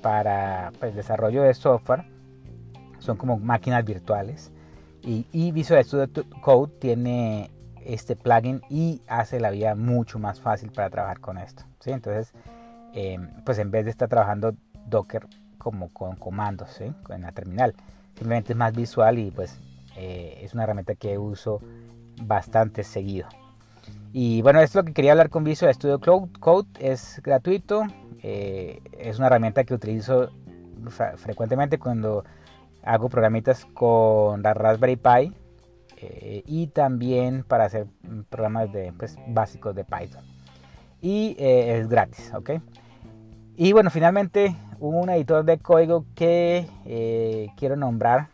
para 0.02 0.72
pues, 0.80 0.96
desarrollo 0.96 1.44
de 1.44 1.54
software. 1.54 2.04
Son 3.00 3.18
como 3.18 3.38
máquinas 3.38 3.84
virtuales 3.84 4.52
y, 5.04 5.52
Visual 5.52 5.84
Studio 5.84 6.08
Code 6.42 6.74
tiene 6.80 7.50
este 7.84 8.16
plugin 8.16 8.62
y 8.70 9.02
hace 9.08 9.40
la 9.40 9.50
vida 9.50 9.74
mucho 9.76 10.20
más 10.20 10.40
fácil 10.40 10.72
para 10.72 10.90
trabajar 10.90 11.20
con 11.20 11.38
esto. 11.38 11.64
¿sí? 11.80 11.92
Entonces, 11.92 12.34
eh, 12.94 13.18
pues 13.46 13.58
en 13.58 13.72
vez 13.72 13.86
de 13.86 13.92
estar 13.92 14.08
trabajando 14.08 14.54
Docker 14.88 15.26
como 15.58 15.90
con 15.90 16.16
comandos 16.16 16.80
en 16.82 16.96
la 17.22 17.32
terminal, 17.32 17.76
simplemente 18.16 18.54
es 18.54 18.58
más 18.58 18.76
visual 18.76 19.20
y 19.20 19.32
pues 19.32 19.60
eh, 19.96 20.40
es 20.42 20.54
una 20.54 20.64
herramienta 20.64 20.96
que 20.96 21.18
uso 21.18 21.62
bastante 22.24 22.84
seguido. 22.84 23.28
Y 24.14 24.42
bueno, 24.42 24.60
esto 24.60 24.80
es 24.80 24.84
lo 24.84 24.88
que 24.88 24.94
quería 24.94 25.12
hablar 25.12 25.30
con 25.30 25.44
Visual 25.44 25.74
Studio 25.74 26.00
Code. 26.40 26.68
Es 26.80 27.22
gratuito, 27.24 27.84
eh, 28.22 28.82
es 28.98 29.18
una 29.18 29.28
herramienta 29.28 29.64
que 29.64 29.74
utilizo 29.74 30.30
frecuentemente 31.18 31.78
cuando 31.80 32.24
hago 32.84 33.10
programitas 33.10 33.66
con 33.74 34.42
la 34.42 34.54
Raspberry 34.54 34.96
Pi 34.96 35.34
eh, 35.98 36.44
y 36.46 36.68
también 36.68 37.44
para 37.44 37.66
hacer 37.66 37.88
programas 38.30 38.72
de, 38.74 38.92
pues, 38.94 39.18
básicos 39.28 39.76
de 39.76 39.84
Python. 39.84 40.24
Y 41.02 41.36
es 41.40 41.88
gratis, 41.88 42.32
¿ok? 42.34 42.52
Y 43.64 43.74
bueno, 43.74 43.92
finalmente 43.92 44.56
un 44.80 45.12
editor 45.12 45.46
de 45.46 45.60
código 45.60 46.04
que 46.16 46.66
eh, 46.84 47.50
quiero 47.56 47.76
nombrar. 47.76 48.30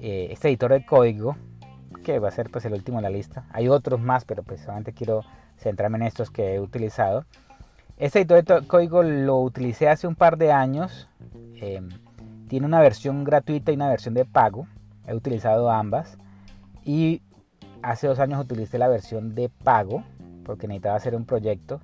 este 0.00 0.48
editor 0.48 0.72
de 0.72 0.86
código, 0.86 1.36
que 2.02 2.18
va 2.18 2.28
a 2.28 2.30
ser 2.30 2.48
pues 2.50 2.64
el 2.64 2.72
último 2.72 2.96
en 2.96 3.02
la 3.02 3.10
lista. 3.10 3.44
Hay 3.52 3.68
otros 3.68 4.00
más, 4.00 4.24
pero 4.24 4.42
solamente 4.56 4.94
quiero 4.94 5.22
centrarme 5.58 5.98
en 5.98 6.04
estos 6.04 6.30
que 6.30 6.54
he 6.54 6.60
utilizado. 6.60 7.26
Este 7.98 8.20
editor 8.20 8.42
de 8.42 8.66
código 8.66 9.02
lo 9.02 9.38
utilicé 9.42 9.90
hace 9.90 10.06
un 10.06 10.14
par 10.14 10.38
de 10.38 10.50
años. 10.50 11.10
Em, 11.56 11.90
tiene 12.48 12.64
una 12.64 12.80
versión 12.80 13.24
gratuita 13.24 13.70
y 13.70 13.74
una 13.74 13.90
versión 13.90 14.14
de 14.14 14.24
pago. 14.24 14.66
He 15.06 15.14
utilizado 15.14 15.70
ambas. 15.70 16.16
Y 16.86 17.20
hace 17.82 18.06
dos 18.06 18.18
años 18.18 18.40
utilicé 18.40 18.78
la 18.78 18.88
versión 18.88 19.34
de 19.34 19.50
pago 19.50 20.04
porque 20.46 20.66
necesitaba 20.66 20.96
hacer 20.96 21.14
un 21.14 21.26
proyecto. 21.26 21.82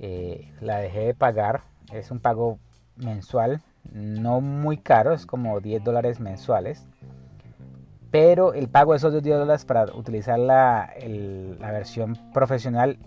Eh, 0.00 0.52
la 0.60 0.80
dejé 0.80 1.06
de 1.06 1.14
pagar. 1.14 1.62
Es 1.92 2.10
un 2.10 2.20
pago 2.20 2.58
mensual. 2.96 3.60
No 3.92 4.40
muy 4.40 4.78
caro. 4.78 5.12
Es 5.12 5.26
como 5.26 5.60
10 5.60 5.84
dólares 5.84 6.20
mensuales. 6.20 6.86
Pero 8.10 8.54
el 8.54 8.68
pago 8.68 8.92
de 8.92 8.98
esos 8.98 9.22
10 9.22 9.38
dólares 9.38 9.64
para 9.64 9.84
utilizar 9.94 10.38
la, 10.38 10.92
la 11.58 11.72
versión 11.72 12.16
profesional 12.32 12.98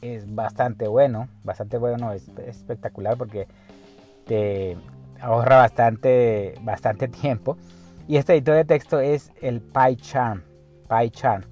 es 0.00 0.34
bastante 0.34 0.88
bueno. 0.88 1.28
Bastante 1.44 1.78
bueno. 1.78 2.12
Es 2.12 2.28
espectacular 2.46 3.16
porque 3.16 3.46
te 4.26 4.76
ahorra 5.20 5.56
bastante, 5.56 6.54
bastante 6.62 7.08
tiempo. 7.08 7.56
Y 8.06 8.16
este 8.16 8.34
editor 8.34 8.54
de 8.54 8.64
texto 8.64 9.00
es 9.00 9.32
el 9.42 9.60
PyCharm. 9.60 10.42
PyCharm. 10.88 11.44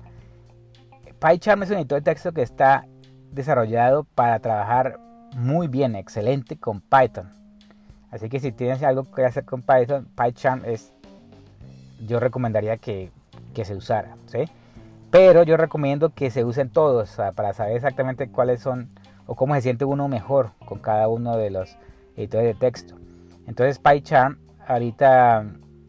PyCharm 1.21 1.63
es 1.63 1.71
un 1.71 1.77
editor 1.77 1.99
de 1.99 2.05
texto 2.05 2.33
que 2.33 2.43
está 2.43 2.87
desarrollado 3.31 4.05
para 4.15 4.39
trabajar 4.39 4.99
muy 5.35 5.69
bien, 5.69 5.97
excelente 5.97 6.57
con 6.57 6.81
Python. 6.81 7.31
Así 8.11 8.29
que 8.29 8.41
si 8.41 8.53
tienes 8.53 8.83
algo 8.83 9.05
que 9.05 9.25
hacer 9.25 9.45
con 9.45 9.63
Python, 9.63 10.09
PyCharm 10.17 10.65
es, 10.65 10.93
yo 12.07 12.21
recomendaría 12.21 12.77
que, 12.77 13.11
se 13.63 13.75
usara, 13.75 14.17
¿sí? 14.27 14.45
Pero 15.11 15.43
yo 15.43 15.57
recomiendo 15.57 16.11
que 16.11 16.31
se 16.31 16.45
usen 16.45 16.69
todos 16.71 17.17
para 17.35 17.53
saber 17.53 17.77
exactamente 17.77 18.29
cuáles 18.29 18.61
son 18.61 18.89
o 19.27 19.35
cómo 19.35 19.55
se 19.55 19.63
siente 19.63 19.85
uno 19.85 20.09
mejor 20.09 20.51
con 20.67 20.79
cada 20.79 21.09
uno 21.09 21.37
de 21.37 21.51
los 21.51 21.77
editores 22.17 22.47
de 22.47 22.55
texto. 22.55 22.95
Entonces 23.47 23.79
PyCharm 23.79 24.39
ahorita 24.67 25.47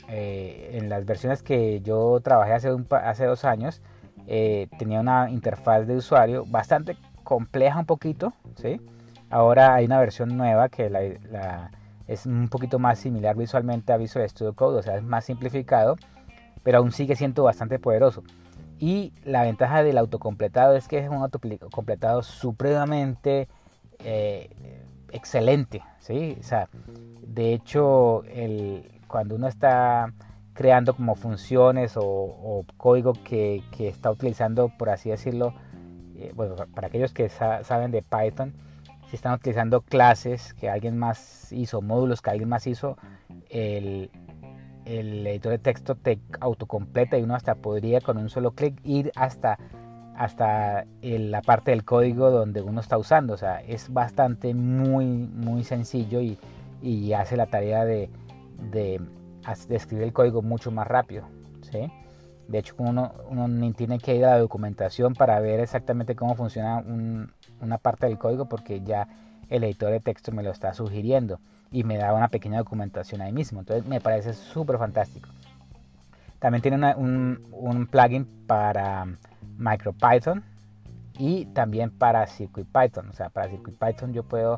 eh, 0.07 0.71
en 0.73 0.89
las 0.89 1.05
versiones 1.05 1.43
que 1.43 1.81
yo 1.81 2.19
trabajé 2.21 2.53
hace, 2.53 2.69
hace 2.91 3.25
dos 3.25 3.43
años 3.43 3.81
eh, 4.27 4.67
tenía 4.79 5.01
una 5.01 5.29
interfaz 5.29 5.87
de 5.87 5.95
usuario 5.95 6.45
bastante 6.45 6.97
compleja 7.23 7.79
un 7.79 7.85
poquito, 7.85 8.33
¿sí? 8.55 8.79
Ahora 9.29 9.75
hay 9.75 9.85
una 9.85 9.99
versión 9.99 10.37
nueva 10.37 10.69
que 10.69 11.19
es 12.07 12.25
un 12.25 12.47
poquito 12.47 12.79
más 12.79 12.99
similar 12.99 13.35
visualmente 13.35 13.91
a 13.91 13.97
Visual 13.97 14.27
Studio 14.29 14.53
Code, 14.53 14.79
o 14.79 14.81
sea, 14.81 14.95
es 14.95 15.03
más 15.03 15.25
simplificado, 15.25 15.97
pero 16.63 16.79
aún 16.79 16.91
sigue 16.91 17.15
siendo 17.15 17.43
bastante 17.43 17.79
poderoso. 17.79 18.23
Y 18.79 19.13
la 19.23 19.41
ventaja 19.41 19.83
del 19.83 19.97
autocompletado 19.97 20.75
es 20.75 20.87
que 20.87 20.99
es 20.99 21.09
un 21.09 21.15
autocompletado 21.15 22.21
supremamente 22.23 23.47
eh, 23.99 24.49
excelente. 25.11 25.81
¿sí? 25.99 26.37
O 26.39 26.43
sea, 26.43 26.69
de 27.21 27.53
hecho, 27.53 28.23
el, 28.25 29.01
cuando 29.07 29.35
uno 29.35 29.47
está 29.47 30.13
creando 30.53 30.95
como 30.95 31.15
funciones 31.15 31.93
o, 31.95 32.65
código 32.77 33.13
que, 33.13 33.63
está 33.79 34.11
utilizando, 34.11 34.71
por 34.77 34.89
así 34.89 35.09
decirlo, 35.09 35.53
eh, 36.15 36.31
bueno, 36.35 36.55
para 36.73 36.87
aquellos 36.87 37.13
que 37.13 37.29
saben 37.29 37.91
de 37.91 38.01
Python, 38.01 38.53
si 39.09 39.15
están 39.15 39.33
utilizando 39.33 39.81
clases 39.81 40.53
que 40.53 40.69
alguien 40.69 40.97
más 40.97 41.51
hizo, 41.51 41.81
módulos 41.81 42.21
que 42.21 42.29
alguien 42.29 42.49
más 42.49 42.67
hizo, 42.67 42.97
el, 43.49 44.11
el 44.85 45.25
editor 45.25 45.51
de 45.53 45.59
texto 45.59 45.95
te 45.95 46.19
autocompleta 46.39 47.17
y 47.17 47.23
uno 47.23 47.35
hasta 47.35 47.55
podría 47.55 48.01
con 48.01 48.17
un 48.17 48.29
solo 48.29 48.51
clic 48.51 48.79
ir 48.83 49.11
hasta, 49.15 49.59
hasta 50.15 50.85
la 51.01 51.41
parte 51.41 51.71
del 51.71 51.85
código 51.85 52.31
donde 52.31 52.61
uno 52.61 52.81
está 52.81 52.97
usando. 52.97 53.33
O 53.33 53.37
sea, 53.37 53.61
es 53.61 53.91
bastante 53.91 54.53
muy, 54.53 55.05
muy 55.05 55.63
sencillo 55.63 56.19
y, 56.19 56.37
y 56.81 57.13
hace 57.13 57.37
la 57.37 57.47
tarea 57.47 57.85
de, 57.85 58.09
de, 58.71 58.99
de, 59.69 59.75
escribir 59.75 60.03
el 60.03 60.13
código 60.13 60.41
mucho 60.41 60.69
más 60.69 60.87
rápido. 60.87 61.23
¿sí? 61.71 61.89
De 62.49 62.59
hecho, 62.59 62.75
uno, 62.77 63.13
uno 63.29 63.47
ni 63.47 63.71
tiene 63.71 63.99
que 63.99 64.15
ir 64.15 64.25
a 64.25 64.31
la 64.31 64.39
documentación 64.39 65.13
para 65.13 65.39
ver 65.39 65.61
exactamente 65.61 66.15
cómo 66.15 66.35
funciona 66.35 66.83
una 67.61 67.77
parte 67.77 68.05
del 68.05 68.17
código 68.17 68.45
porque 68.45 68.81
ya 68.81 69.07
el 69.49 69.63
editor 69.63 69.91
de 69.91 69.99
texto 69.99 70.31
me 70.31 70.43
lo 70.43 70.51
está 70.51 70.73
sugiriendo 70.73 71.39
y 71.71 71.83
me 71.83 71.97
da 71.97 72.13
una 72.13 72.27
pequeña 72.27 72.59
documentación 72.59 73.21
ahí 73.21 73.31
mismo. 73.31 73.59
Entonces 73.59 73.85
me 73.85 74.01
parece 74.01 74.33
súper 74.33 74.77
fantástico. 74.77 75.29
También 76.39 76.61
tiene 76.61 76.95
un, 76.95 77.47
un, 77.51 77.87
plugin 77.87 78.25
para 78.45 79.07
MicroPython 79.57 80.43
y 81.17 81.45
también 81.47 81.89
para 81.89 82.27
CircuitPython. 82.27 83.09
O 83.09 83.13
sea, 83.13 83.29
para 83.29 83.49
CircuitPython 83.49 84.13
yo 84.13 84.23
puedo 84.23 84.57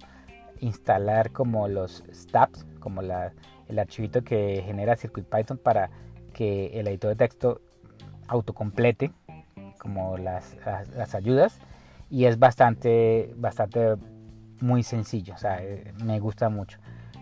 instalar 0.60 1.32
como 1.32 1.68
los 1.68 2.04
stubs, 2.12 2.66
como 2.80 3.02
la, 3.02 3.32
el 3.70 3.80
archivito 3.80 4.24
que 4.24 4.62
genera 4.66 4.98
CircuitPython 4.98 5.58
para 5.58 5.90
que 6.34 6.80
el 6.80 6.88
editor 6.88 7.12
de 7.12 7.16
texto 7.16 7.62
autocomplete 8.28 9.12
como 9.80 10.18
las, 10.18 10.56
las 10.96 11.16
ayudas 11.16 11.60
y 12.10 12.26
es 12.26 12.40
bastante, 12.40 13.34
bastante 13.38 13.96
muy 14.62 14.84
sencillo, 14.84 15.36
o 15.36 15.38
sea, 15.38 15.64
eh, 15.64 15.94
me 16.04 16.20
gusta 16.20 16.50
mucho. 16.50 16.80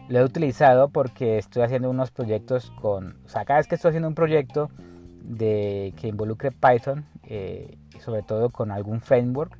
Lo 0.07 0.19
he 0.19 0.23
utilizado 0.23 0.89
porque 0.89 1.37
estoy 1.37 1.63
haciendo 1.63 1.89
unos 1.89 2.11
proyectos 2.11 2.71
con, 2.81 3.17
o 3.25 3.29
sea, 3.29 3.45
cada 3.45 3.59
vez 3.59 3.67
que 3.67 3.75
estoy 3.75 3.89
haciendo 3.89 4.07
un 4.07 4.15
proyecto 4.15 4.69
de, 5.21 5.93
que 5.97 6.07
involucre 6.07 6.51
Python, 6.51 7.05
eh, 7.23 7.77
sobre 7.99 8.23
todo 8.23 8.49
con 8.49 8.71
algún 8.71 9.01
framework, 9.01 9.57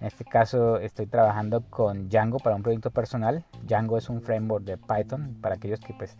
en 0.00 0.06
este 0.08 0.24
caso 0.24 0.78
estoy 0.78 1.06
trabajando 1.06 1.62
con 1.70 2.10
Django 2.10 2.38
para 2.38 2.54
un 2.54 2.62
proyecto 2.62 2.90
personal. 2.90 3.44
Django 3.66 3.96
es 3.96 4.10
un 4.10 4.20
framework 4.20 4.64
de 4.64 4.76
Python 4.76 5.38
para 5.40 5.54
aquellos 5.54 5.80
que 5.80 5.94
pues 5.94 6.16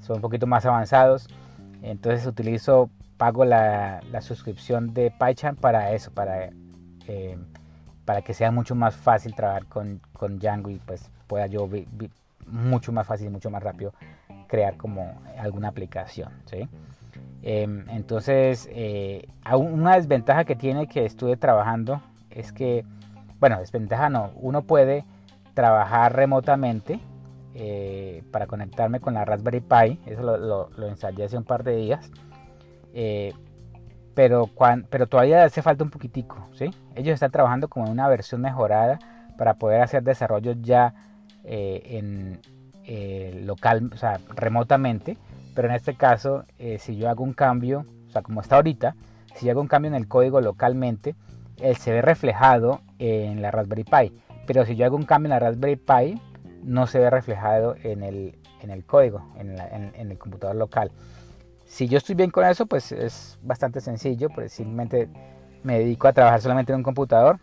son 0.00 0.16
un 0.16 0.22
poquito 0.22 0.46
más 0.46 0.66
avanzados. 0.66 1.28
Entonces 1.80 2.26
utilizo, 2.26 2.90
pago 3.16 3.46
la, 3.46 4.02
la 4.10 4.20
suscripción 4.20 4.92
de 4.92 5.10
PyCharm 5.10 5.56
para 5.56 5.92
eso, 5.92 6.10
para, 6.10 6.50
eh, 7.08 7.38
para 8.06 8.22
que 8.22 8.32
sea 8.32 8.50
mucho 8.50 8.74
más 8.74 8.96
fácil 8.96 9.34
trabajar 9.34 9.66
con, 9.66 10.00
con 10.14 10.38
Django 10.38 10.70
y 10.70 10.76
pues 10.76 11.10
pueda 11.26 11.46
yo 11.48 11.68
mucho 12.46 12.92
más 12.92 13.06
fácil, 13.06 13.30
mucho 13.30 13.50
más 13.50 13.62
rápido 13.62 13.92
crear 14.46 14.76
como 14.76 15.20
alguna 15.38 15.68
aplicación. 15.68 16.30
¿sí? 16.46 16.68
Em, 17.42 17.84
entonces, 17.90 18.68
eh, 18.72 19.28
una 19.52 19.96
desventaja 19.96 20.44
que 20.44 20.54
tiene 20.54 20.86
que 20.86 21.04
estuve 21.04 21.36
trabajando 21.36 22.00
es 22.30 22.52
que, 22.52 22.84
bueno, 23.40 23.58
desventaja 23.58 24.08
no, 24.08 24.30
uno 24.36 24.62
puede 24.62 25.04
trabajar 25.54 26.14
remotamente 26.14 27.00
eh, 27.54 28.22
para 28.30 28.46
conectarme 28.46 29.00
con 29.00 29.14
la 29.14 29.24
Raspberry 29.24 29.60
Pi, 29.60 29.98
eso 30.06 30.22
lo, 30.22 30.68
lo, 30.68 30.86
ensayé 30.86 31.24
hace 31.24 31.36
un 31.36 31.44
par 31.44 31.64
de 31.64 31.76
días, 31.76 32.10
eh, 34.16 34.48
pero, 34.50 34.50
pero 34.90 35.06
todavía 35.06 35.44
hace 35.44 35.62
falta 35.62 35.84
un 35.84 35.90
poquitico, 35.90 36.48
¿sí? 36.54 36.70
Ellos 36.94 37.14
están 37.14 37.30
trabajando 37.30 37.68
como 37.68 37.86
en 37.86 37.92
una 37.92 38.08
versión 38.08 38.40
mejorada 38.40 38.98
para 39.36 39.54
poder 39.54 39.82
hacer 39.82 40.02
desarrollo 40.02 40.52
ya 40.60 40.94
eh, 41.44 41.98
en 41.98 42.40
eh, 42.84 43.40
local, 43.44 43.90
o 43.92 43.96
sea, 43.96 44.18
remotamente, 44.34 45.16
pero 45.54 45.68
en 45.68 45.74
este 45.74 45.94
caso, 45.94 46.44
eh, 46.58 46.78
si 46.78 46.96
yo 46.96 47.08
hago 47.08 47.22
un 47.22 47.34
cambio, 47.34 47.84
o 48.08 48.10
sea, 48.10 48.22
como 48.22 48.40
está 48.40 48.56
ahorita, 48.56 48.96
si 49.34 49.46
yo 49.46 49.52
hago 49.52 49.60
un 49.60 49.68
cambio 49.68 49.90
en 49.90 49.94
el 49.94 50.08
código 50.08 50.40
localmente, 50.40 51.14
él 51.60 51.76
se 51.76 51.92
ve 51.92 52.02
reflejado 52.02 52.80
en 52.98 53.42
la 53.42 53.50
Raspberry 53.50 53.84
Pi, 53.84 54.12
pero 54.46 54.64
si 54.64 54.76
yo 54.76 54.86
hago 54.86 54.96
un 54.96 55.04
cambio 55.04 55.26
en 55.26 55.30
la 55.30 55.38
Raspberry 55.38 55.76
Pi, 55.76 56.20
no 56.62 56.86
se 56.86 56.98
ve 56.98 57.10
reflejado 57.10 57.76
en 57.82 58.02
el, 58.02 58.38
en 58.60 58.70
el 58.70 58.84
código, 58.84 59.22
en, 59.36 59.56
en, 59.60 60.10
el 60.10 60.18
computador 60.18 60.56
local. 60.56 60.90
Si 61.66 61.88
yo 61.88 61.98
estoy 61.98 62.14
bien 62.14 62.30
con 62.30 62.44
eso, 62.44 62.66
pues 62.66 62.92
es 62.92 63.38
bastante 63.42 63.80
sencillo, 63.80 64.30
pues 64.30 64.52
simplemente 64.52 65.08
me 65.62 65.80
dedico 65.80 66.08
a 66.08 66.12
trabajar 66.12 66.40
solamente 66.40 66.72
en 66.72 66.78
un 66.78 66.82
computador 66.84 67.38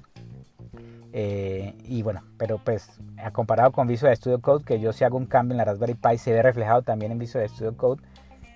eh, 1.11 1.75
y 1.83 2.01
bueno, 2.01 2.23
pero 2.37 2.57
pues 2.57 2.89
comparado 3.33 3.71
con 3.71 3.87
Visual 3.87 4.15
Studio 4.15 4.41
Code, 4.41 4.65
que 4.65 4.79
yo 4.79 4.91
si 4.93 5.03
hago 5.03 5.17
un 5.17 5.27
cambio 5.27 5.53
en 5.53 5.57
la 5.57 5.65
Raspberry 5.65 5.93
Pi 5.93 6.17
se 6.17 6.33
ve 6.33 6.41
reflejado 6.41 6.81
también 6.81 7.11
en 7.11 7.19
Visual 7.19 7.47
Studio 7.47 7.77
Code 7.77 8.01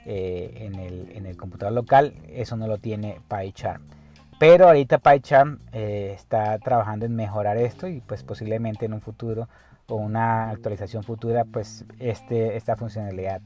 eh, 0.06 0.54
en, 0.56 0.76
el, 0.76 1.12
en, 1.16 1.26
el, 1.28 1.38
computador 1.38 1.76
local, 1.76 2.16
eso 2.30 2.56
no 2.56 2.66
lo 2.66 2.80
tiene 2.80 3.22
PyCharm. 3.28 3.84
Pero 4.40 4.68
ahorita 4.68 4.98
PyCharm 4.98 5.60
eh, 5.72 6.14
está 6.16 6.58
trabajando 6.60 7.06
en 7.06 7.16
mejorar 7.16 7.58
esto 7.58 7.88
y 7.88 8.02
pues 8.02 8.24
posiblemente 8.24 8.86
en 8.86 8.94
un 8.94 9.02
futuro 9.02 9.50
o 9.88 9.96
una 9.96 10.50
actualización 10.50 11.04
futura 11.04 11.46
pues 11.46 11.86
este, 12.00 12.58
esta 12.58 12.76
funcionalidad 12.76 13.42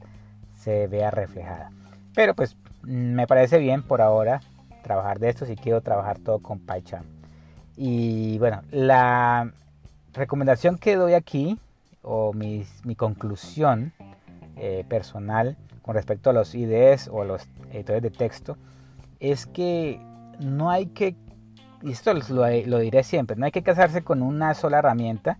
se 0.54 0.86
vea 0.86 1.10
reflejada. 1.10 1.70
Pero 2.14 2.34
pues 2.34 2.56
me 2.82 3.26
parece 3.26 3.58
bien 3.58 3.82
por 3.82 4.02
ahora 4.02 4.40
trabajar 4.82 5.18
de 5.18 5.28
esto 5.28 5.46
si 5.46 5.56
quiero 5.56 5.80
trabajar 5.80 6.18
todo 6.18 6.40
con 6.40 6.58
PyCharm. 6.58 7.06
Y 7.76 8.38
bueno, 8.38 8.62
la 8.70 9.52
recomendación 10.12 10.78
que 10.78 10.96
doy 10.96 11.14
aquí, 11.14 11.58
o 12.02 12.32
mi, 12.32 12.66
conclusión 12.96 13.92
eh, 14.56 14.84
personal 14.88 15.56
con 15.82 15.94
respecto 15.94 16.30
a 16.30 16.32
los 16.32 16.54
IDEs 16.54 17.08
o 17.08 17.24
los 17.24 17.48
editores 17.72 18.02
de 18.02 18.10
texto, 18.10 18.56
es 19.20 19.46
que 19.46 20.00
no 20.40 20.70
hay 20.70 20.86
que, 20.86 21.16
y 21.82 21.92
esto 21.92 22.12
lo, 22.12 22.78
diré 22.78 23.04
siempre, 23.04 23.36
no 23.36 23.46
hay 23.46 23.52
que 23.52 23.62
casarse 23.62 24.02
con 24.02 24.22
una 24.22 24.54
sola 24.54 24.78
herramienta, 24.78 25.38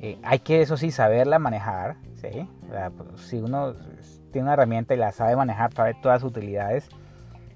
eh, 0.00 0.18
hay 0.22 0.40
que 0.40 0.62
eso 0.62 0.76
sí 0.76 0.90
saberla 0.90 1.38
manejar, 1.38 1.96
¿sí? 2.20 2.48
Pues, 2.68 3.20
si 3.20 3.36
uno 3.36 3.74
tiene 4.32 4.46
una 4.46 4.54
herramienta 4.54 4.94
y 4.94 4.96
la 4.96 5.12
sabe 5.12 5.36
manejar, 5.36 5.72
sabe 5.72 5.94
todas 6.02 6.22
sus 6.22 6.30
utilidades, 6.30 6.88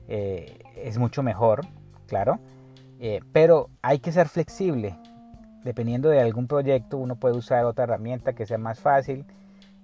eh, 0.09 0.59
es 0.77 0.99
mucho 0.99 1.23
mejor, 1.23 1.63
claro. 2.07 2.39
Eh, 2.99 3.21
pero 3.33 3.69
hay 3.83 3.99
que 3.99 4.13
ser 4.13 4.29
flexible. 4.29 4.97
Dependiendo 5.65 6.09
de 6.09 6.21
algún 6.21 6.47
proyecto, 6.47 6.97
uno 6.97 7.17
puede 7.17 7.37
usar 7.37 7.65
otra 7.65 7.85
herramienta 7.85 8.35
que 8.35 8.47
sea 8.47 8.59
más 8.59 8.81
fácil. 8.81 9.25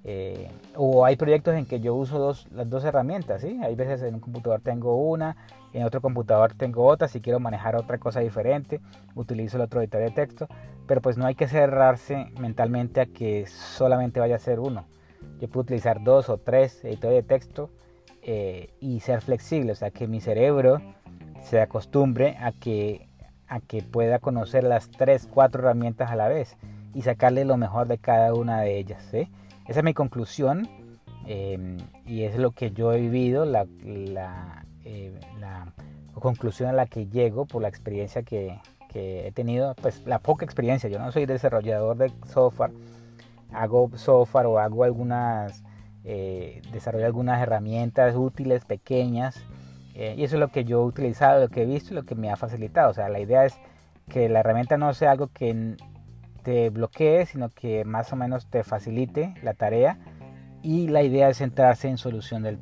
Eh, 0.05 0.51
o 0.75 1.05
hay 1.05 1.17
proyectos 1.17 1.55
en 1.55 1.65
que 1.65 1.81
yo 1.81 1.95
uso 1.95 2.19
dos, 2.19 2.49
las 2.53 2.69
dos 2.71 2.85
herramientas. 2.85 3.43
¿sí? 3.43 3.59
Hay 3.63 3.75
veces 3.75 4.03
en 4.03 4.15
un 4.15 4.21
computador 4.21 4.61
tengo 4.61 4.97
una, 4.97 5.37
en 5.73 5.85
otro 5.85 6.01
computador 6.01 6.55
tengo 6.55 6.87
otra. 6.87 7.09
Si 7.09 7.21
quiero 7.21 7.41
manejar 7.41 7.77
otra 7.77 7.99
cosa 7.99 8.21
diferente, 8.21 8.81
utilizo 9.15 9.57
el 9.57 9.65
otro 9.65 9.81
editor 9.81 10.01
de 10.01 10.11
texto. 10.11 10.47
Pero 10.87 11.01
pues 11.01 11.19
no 11.19 11.27
hay 11.27 11.35
que 11.35 11.49
cerrarse 11.49 12.27
mentalmente 12.39 13.01
a 13.01 13.07
que 13.07 13.47
solamente 13.47 14.21
vaya 14.21 14.37
a 14.37 14.41
ser 14.41 14.61
uno. 14.61 14.87
Yo 15.43 15.49
puedo 15.49 15.63
utilizar 15.63 16.05
dos 16.05 16.29
o 16.29 16.39
tres 16.39 16.85
editores 16.85 17.17
de 17.17 17.23
texto 17.25 17.69
eh, 18.23 18.71
y 18.79 19.01
ser 19.01 19.23
flexible. 19.23 19.73
O 19.73 19.75
sea, 19.75 19.91
que 19.91 20.07
mi 20.07 20.21
cerebro 20.21 20.81
se 21.43 21.61
acostumbre 21.61 22.37
a 22.39 22.53
que, 22.53 23.09
a 23.49 23.59
que 23.59 23.83
pueda 23.83 24.21
conocer 24.21 24.63
las 24.63 24.89
3, 24.93 25.29
4 25.29 25.61
herramientas 25.61 26.13
a 26.13 26.15
la 26.15 26.29
vez 26.29 26.57
y 26.95 27.03
sacarle 27.03 27.45
lo 27.45 27.57
mejor 27.57 27.89
de 27.89 27.99
cada 27.99 28.33
una 28.35 28.61
de 28.61 28.79
ellas. 28.79 29.03
Esa 29.13 29.27
es 29.67 29.83
mi 29.83 29.95
conclusión 29.95 30.69
em, 31.27 31.79
y 32.07 32.23
es 32.23 32.37
lo 32.37 32.53
que 32.53 32.71
yo 32.71 32.93
he 32.93 33.01
vivido, 33.01 33.45
la, 33.45 33.67
la, 33.83 34.65
eh, 34.85 35.13
la, 35.41 35.73
conclusión 36.15 36.69
a 36.69 36.73
la 36.73 36.87
que 36.87 37.09
llego 37.09 37.47
por 37.47 37.63
la 37.63 37.69
experiencia 37.69 38.23
que, 38.23 38.61
que, 38.89 39.27
he 39.27 39.33
tenido, 39.33 39.75
pues 39.83 40.07
la 40.07 40.21
poca 40.21 40.45
experiencia. 40.45 40.89
Yo 40.89 41.01
no 41.01 41.11
soy 41.11 41.27
desarrollador 41.27 41.97
de 41.97 42.13
software, 42.29 42.71
hago 43.55 43.91
software 43.97 44.47
o 44.47 44.59
hago 44.59 44.85
algunas, 44.85 45.63
eh, 46.05 46.63
desarrollo 46.73 47.07
algunas 47.07 47.41
herramientas 47.41 48.15
útiles, 48.17 48.65
pequeñas 48.65 49.43
eh, 49.95 50.15
y 50.17 50.25
eso 50.25 50.37
es 50.37 50.41
lo 50.41 50.49
que 50.49 50.65
yo 50.65 50.83
he 50.83 50.87
utilizado, 50.87 51.41
lo 51.41 51.49
que 51.49 51.63
he 51.63 51.67
visto 51.67 51.95
lo 51.95 52.05
que 52.05 52.15
me 52.15 52.31
ha 52.31 52.37
facilitado. 52.37 52.91
O 52.91 52.95
sea, 52.95 53.09
la 53.09 53.21
idea 53.21 53.45
es 53.45 53.59
que 54.09 54.29
la 54.29 54.41
herramienta 54.41 54.79
no 54.79 54.95
sea 54.95 55.11
algo 55.11 55.29
que 55.29 55.77
te 56.43 56.71
bloquee, 56.71 57.27
sino 57.27 57.51
que 57.51 57.85
más 57.85 58.13
o 58.13 58.17
menos 58.17 58.47
te 58.47 58.65
facilite 58.65 59.35
la 59.43 59.55
tarea. 59.55 59.99
Y 60.63 60.89
la 60.89 61.03
idea 61.03 61.29
es 61.29 61.39
centrarse 61.39 61.89
en 61.89 61.99
solución 61.99 62.43
del 62.43 62.59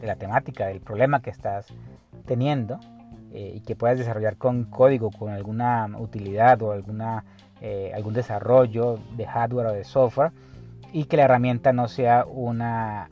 de 0.00 0.06
la 0.06 0.16
temática, 0.16 0.66
del 0.66 0.80
problema 0.80 1.20
que 1.20 1.30
estás 1.30 1.66
teniendo 2.26 2.78
eh, 3.32 3.52
y 3.56 3.60
que 3.60 3.76
puedas 3.76 3.98
desarrollar 3.98 4.36
con 4.36 4.64
código, 4.64 5.10
con 5.10 5.30
alguna 5.30 5.88
utilidad 5.98 6.62
o 6.62 6.72
alguna, 6.72 7.24
eh, 7.60 7.92
algún 7.94 8.14
desarrollo 8.14 8.98
de 9.16 9.26
hardware 9.26 9.66
o 9.66 9.72
de 9.72 9.84
software 9.84 10.32
y 10.92 11.04
que 11.04 11.16
la 11.16 11.24
herramienta 11.24 11.72
no 11.72 11.88
sea 11.88 12.24
una 12.26 13.08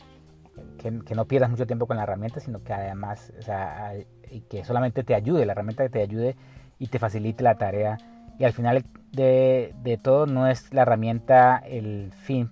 que, 0.79 1.01
que, 1.05 1.15
no 1.15 1.27
pierdas 1.27 1.51
mucho 1.51 1.67
tiempo 1.67 1.87
con 1.87 1.97
la 1.97 2.05
herramienta, 2.05 2.41
sino 2.41 2.63
que 2.63 2.73
además, 2.73 3.33
o 3.39 3.43
sea, 3.43 3.95
y 4.31 4.41
que 4.43 4.65
solamente 4.65 5.05
te 5.05 5.15
ayude, 5.15 5.47
la 5.47 5.53
herramienta 5.53 5.85
que 5.85 5.91
te 5.91 6.03
ayude 6.03 6.37
y 6.79 6.89
te 6.89 6.99
facilite 6.99 7.43
la 7.43 7.57
tarea. 7.57 7.99
Y 8.39 8.45
al 8.45 8.53
final 8.53 8.85
de, 9.13 9.75
de 9.83 9.97
todo 9.97 10.27
no 10.27 10.47
es 10.47 10.73
la 10.73 10.83
herramienta 10.83 11.59
el 11.59 12.13
fin 12.13 12.51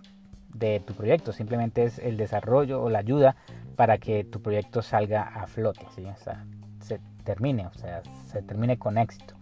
de 0.54 0.80
tu 0.80 0.94
proyecto, 0.94 1.32
simplemente 1.32 1.84
es 1.84 1.98
el 1.98 2.16
desarrollo 2.16 2.82
o 2.82 2.88
la 2.88 3.00
ayuda 3.00 3.36
para 3.76 3.98
que 3.98 4.24
tu 4.24 4.40
proyecto 4.40 4.82
salga 4.82 5.22
a 5.22 5.46
flote, 5.46 5.84
¿sí? 5.94 6.04
o 6.04 6.16
sea, 6.16 6.44
se 6.80 7.00
termine, 7.24 7.66
o 7.66 7.74
sea, 7.74 8.02
se 8.26 8.40
termine 8.42 8.78
con 8.78 8.98
éxito. 8.98 9.34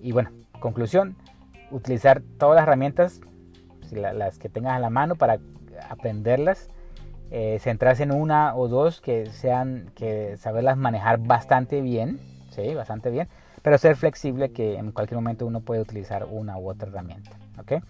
Y 0.00 0.12
bueno, 0.12 0.30
conclusión, 0.58 1.16
utilizar 1.72 2.22
todas 2.38 2.56
las 2.56 2.62
herramientas, 2.64 3.20
las 3.90 4.38
que 4.38 4.48
tengas 4.48 4.76
a 4.76 4.78
la 4.78 4.90
mano 4.90 5.16
para 5.16 5.38
aprenderlas, 5.88 6.68
eh, 7.30 7.58
centrarse 7.60 8.02
en 8.02 8.12
una 8.12 8.54
o 8.54 8.68
dos 8.68 9.00
que 9.00 9.26
sean, 9.26 9.90
que 9.94 10.36
saberlas 10.36 10.76
manejar 10.76 11.18
bastante 11.18 11.80
bien, 11.80 12.20
sí, 12.50 12.74
bastante 12.74 13.10
bien, 13.10 13.28
pero 13.62 13.78
ser 13.78 13.96
flexible 13.96 14.52
que 14.52 14.76
en 14.76 14.92
cualquier 14.92 15.18
momento 15.18 15.46
uno 15.46 15.60
puede 15.60 15.80
utilizar 15.80 16.26
una 16.30 16.58
u 16.58 16.68
otra 16.68 16.88
herramienta, 16.88 17.30
¿ok? 17.58 17.82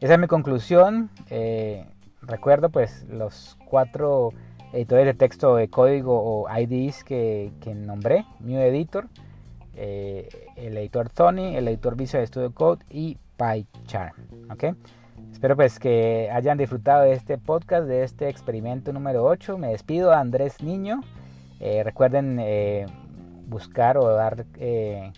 Esa 0.00 0.14
es 0.14 0.20
mi 0.20 0.26
conclusión. 0.26 1.10
Eh, 1.30 1.86
recuerdo 2.22 2.68
pues 2.68 3.04
los 3.08 3.56
cuatro 3.64 4.32
editores 4.72 5.06
de 5.06 5.14
texto 5.14 5.56
de 5.56 5.68
código 5.68 6.20
o 6.22 6.46
IDs 6.58 7.04
que, 7.04 7.52
que 7.60 7.74
nombré, 7.74 8.24
New 8.40 8.60
Editor, 8.60 9.06
eh, 9.76 10.28
el 10.56 10.76
editor 10.76 11.08
Tony, 11.10 11.56
el 11.56 11.66
editor 11.68 11.96
Visual 11.96 12.26
Studio 12.26 12.52
Code 12.52 12.84
y 12.90 13.18
PyCharm. 13.44 14.14
¿okay? 14.50 14.74
Espero 15.32 15.56
pues 15.56 15.78
que 15.78 16.30
hayan 16.32 16.56
disfrutado 16.56 17.02
de 17.02 17.12
este 17.12 17.38
podcast, 17.38 17.86
de 17.86 18.02
este 18.02 18.28
experimento 18.28 18.92
número 18.92 19.24
8. 19.24 19.58
Me 19.58 19.68
despido, 19.68 20.12
Andrés 20.12 20.62
Niño. 20.62 21.00
Eh, 21.60 21.82
recuerden 21.84 22.38
eh, 22.40 22.86
buscar 23.46 23.98
o 23.98 24.08
dar 24.08 24.46
en 24.58 25.12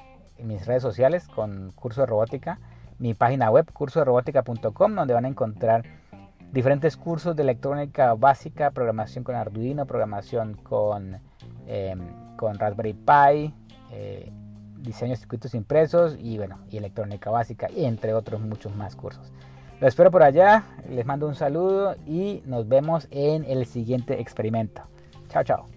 mis 0.47 0.67
redes 0.67 0.83
sociales 0.83 1.29
con 1.29 1.73
curso 1.73 2.03
de 2.03 2.07
robótica, 2.07 2.59
mi 2.99 3.15
página 3.15 3.51
web 3.51 3.71
cursoderobótica.com 3.73 4.95
donde 4.95 5.15
van 5.15 5.25
a 5.25 5.29
encontrar 5.29 5.85
diferentes 6.53 6.97
cursos 6.97 7.37
de 7.37 7.43
electrónica 7.43 8.15
básica, 8.15 8.71
programación 8.71 9.25
con 9.25 9.35
Arduino, 9.35 9.87
programación 9.87 10.55
con, 10.55 11.19
con 12.37 12.59
Raspberry 12.59 12.95
Pi, 12.95 13.55
eh, 13.93 14.31
diseño 14.87 15.11
de 15.11 15.17
circuitos 15.17 15.55
impresos 15.55 16.17
y 16.19 16.39
bueno, 16.39 16.59
y 16.71 16.79
electrónica 16.79 17.31
básica, 17.31 17.69
y 17.71 17.85
entre 17.85 18.15
otros 18.15 18.41
muchos 18.41 18.75
más 18.75 18.97
cursos. 18.97 19.33
Lo 19.81 19.87
espero 19.87 20.11
por 20.11 20.23
allá, 20.23 20.65
les 20.89 21.05
mando 21.05 21.29
un 21.29 21.35
saludo 21.35 21.97
y 22.07 22.43
nos 22.47 22.67
vemos 22.67 23.09
en 23.11 23.45
el 23.45 23.67
siguiente 23.67 24.21
experimento. 24.21 24.83
Chao, 25.29 25.45
chao. 25.45 25.69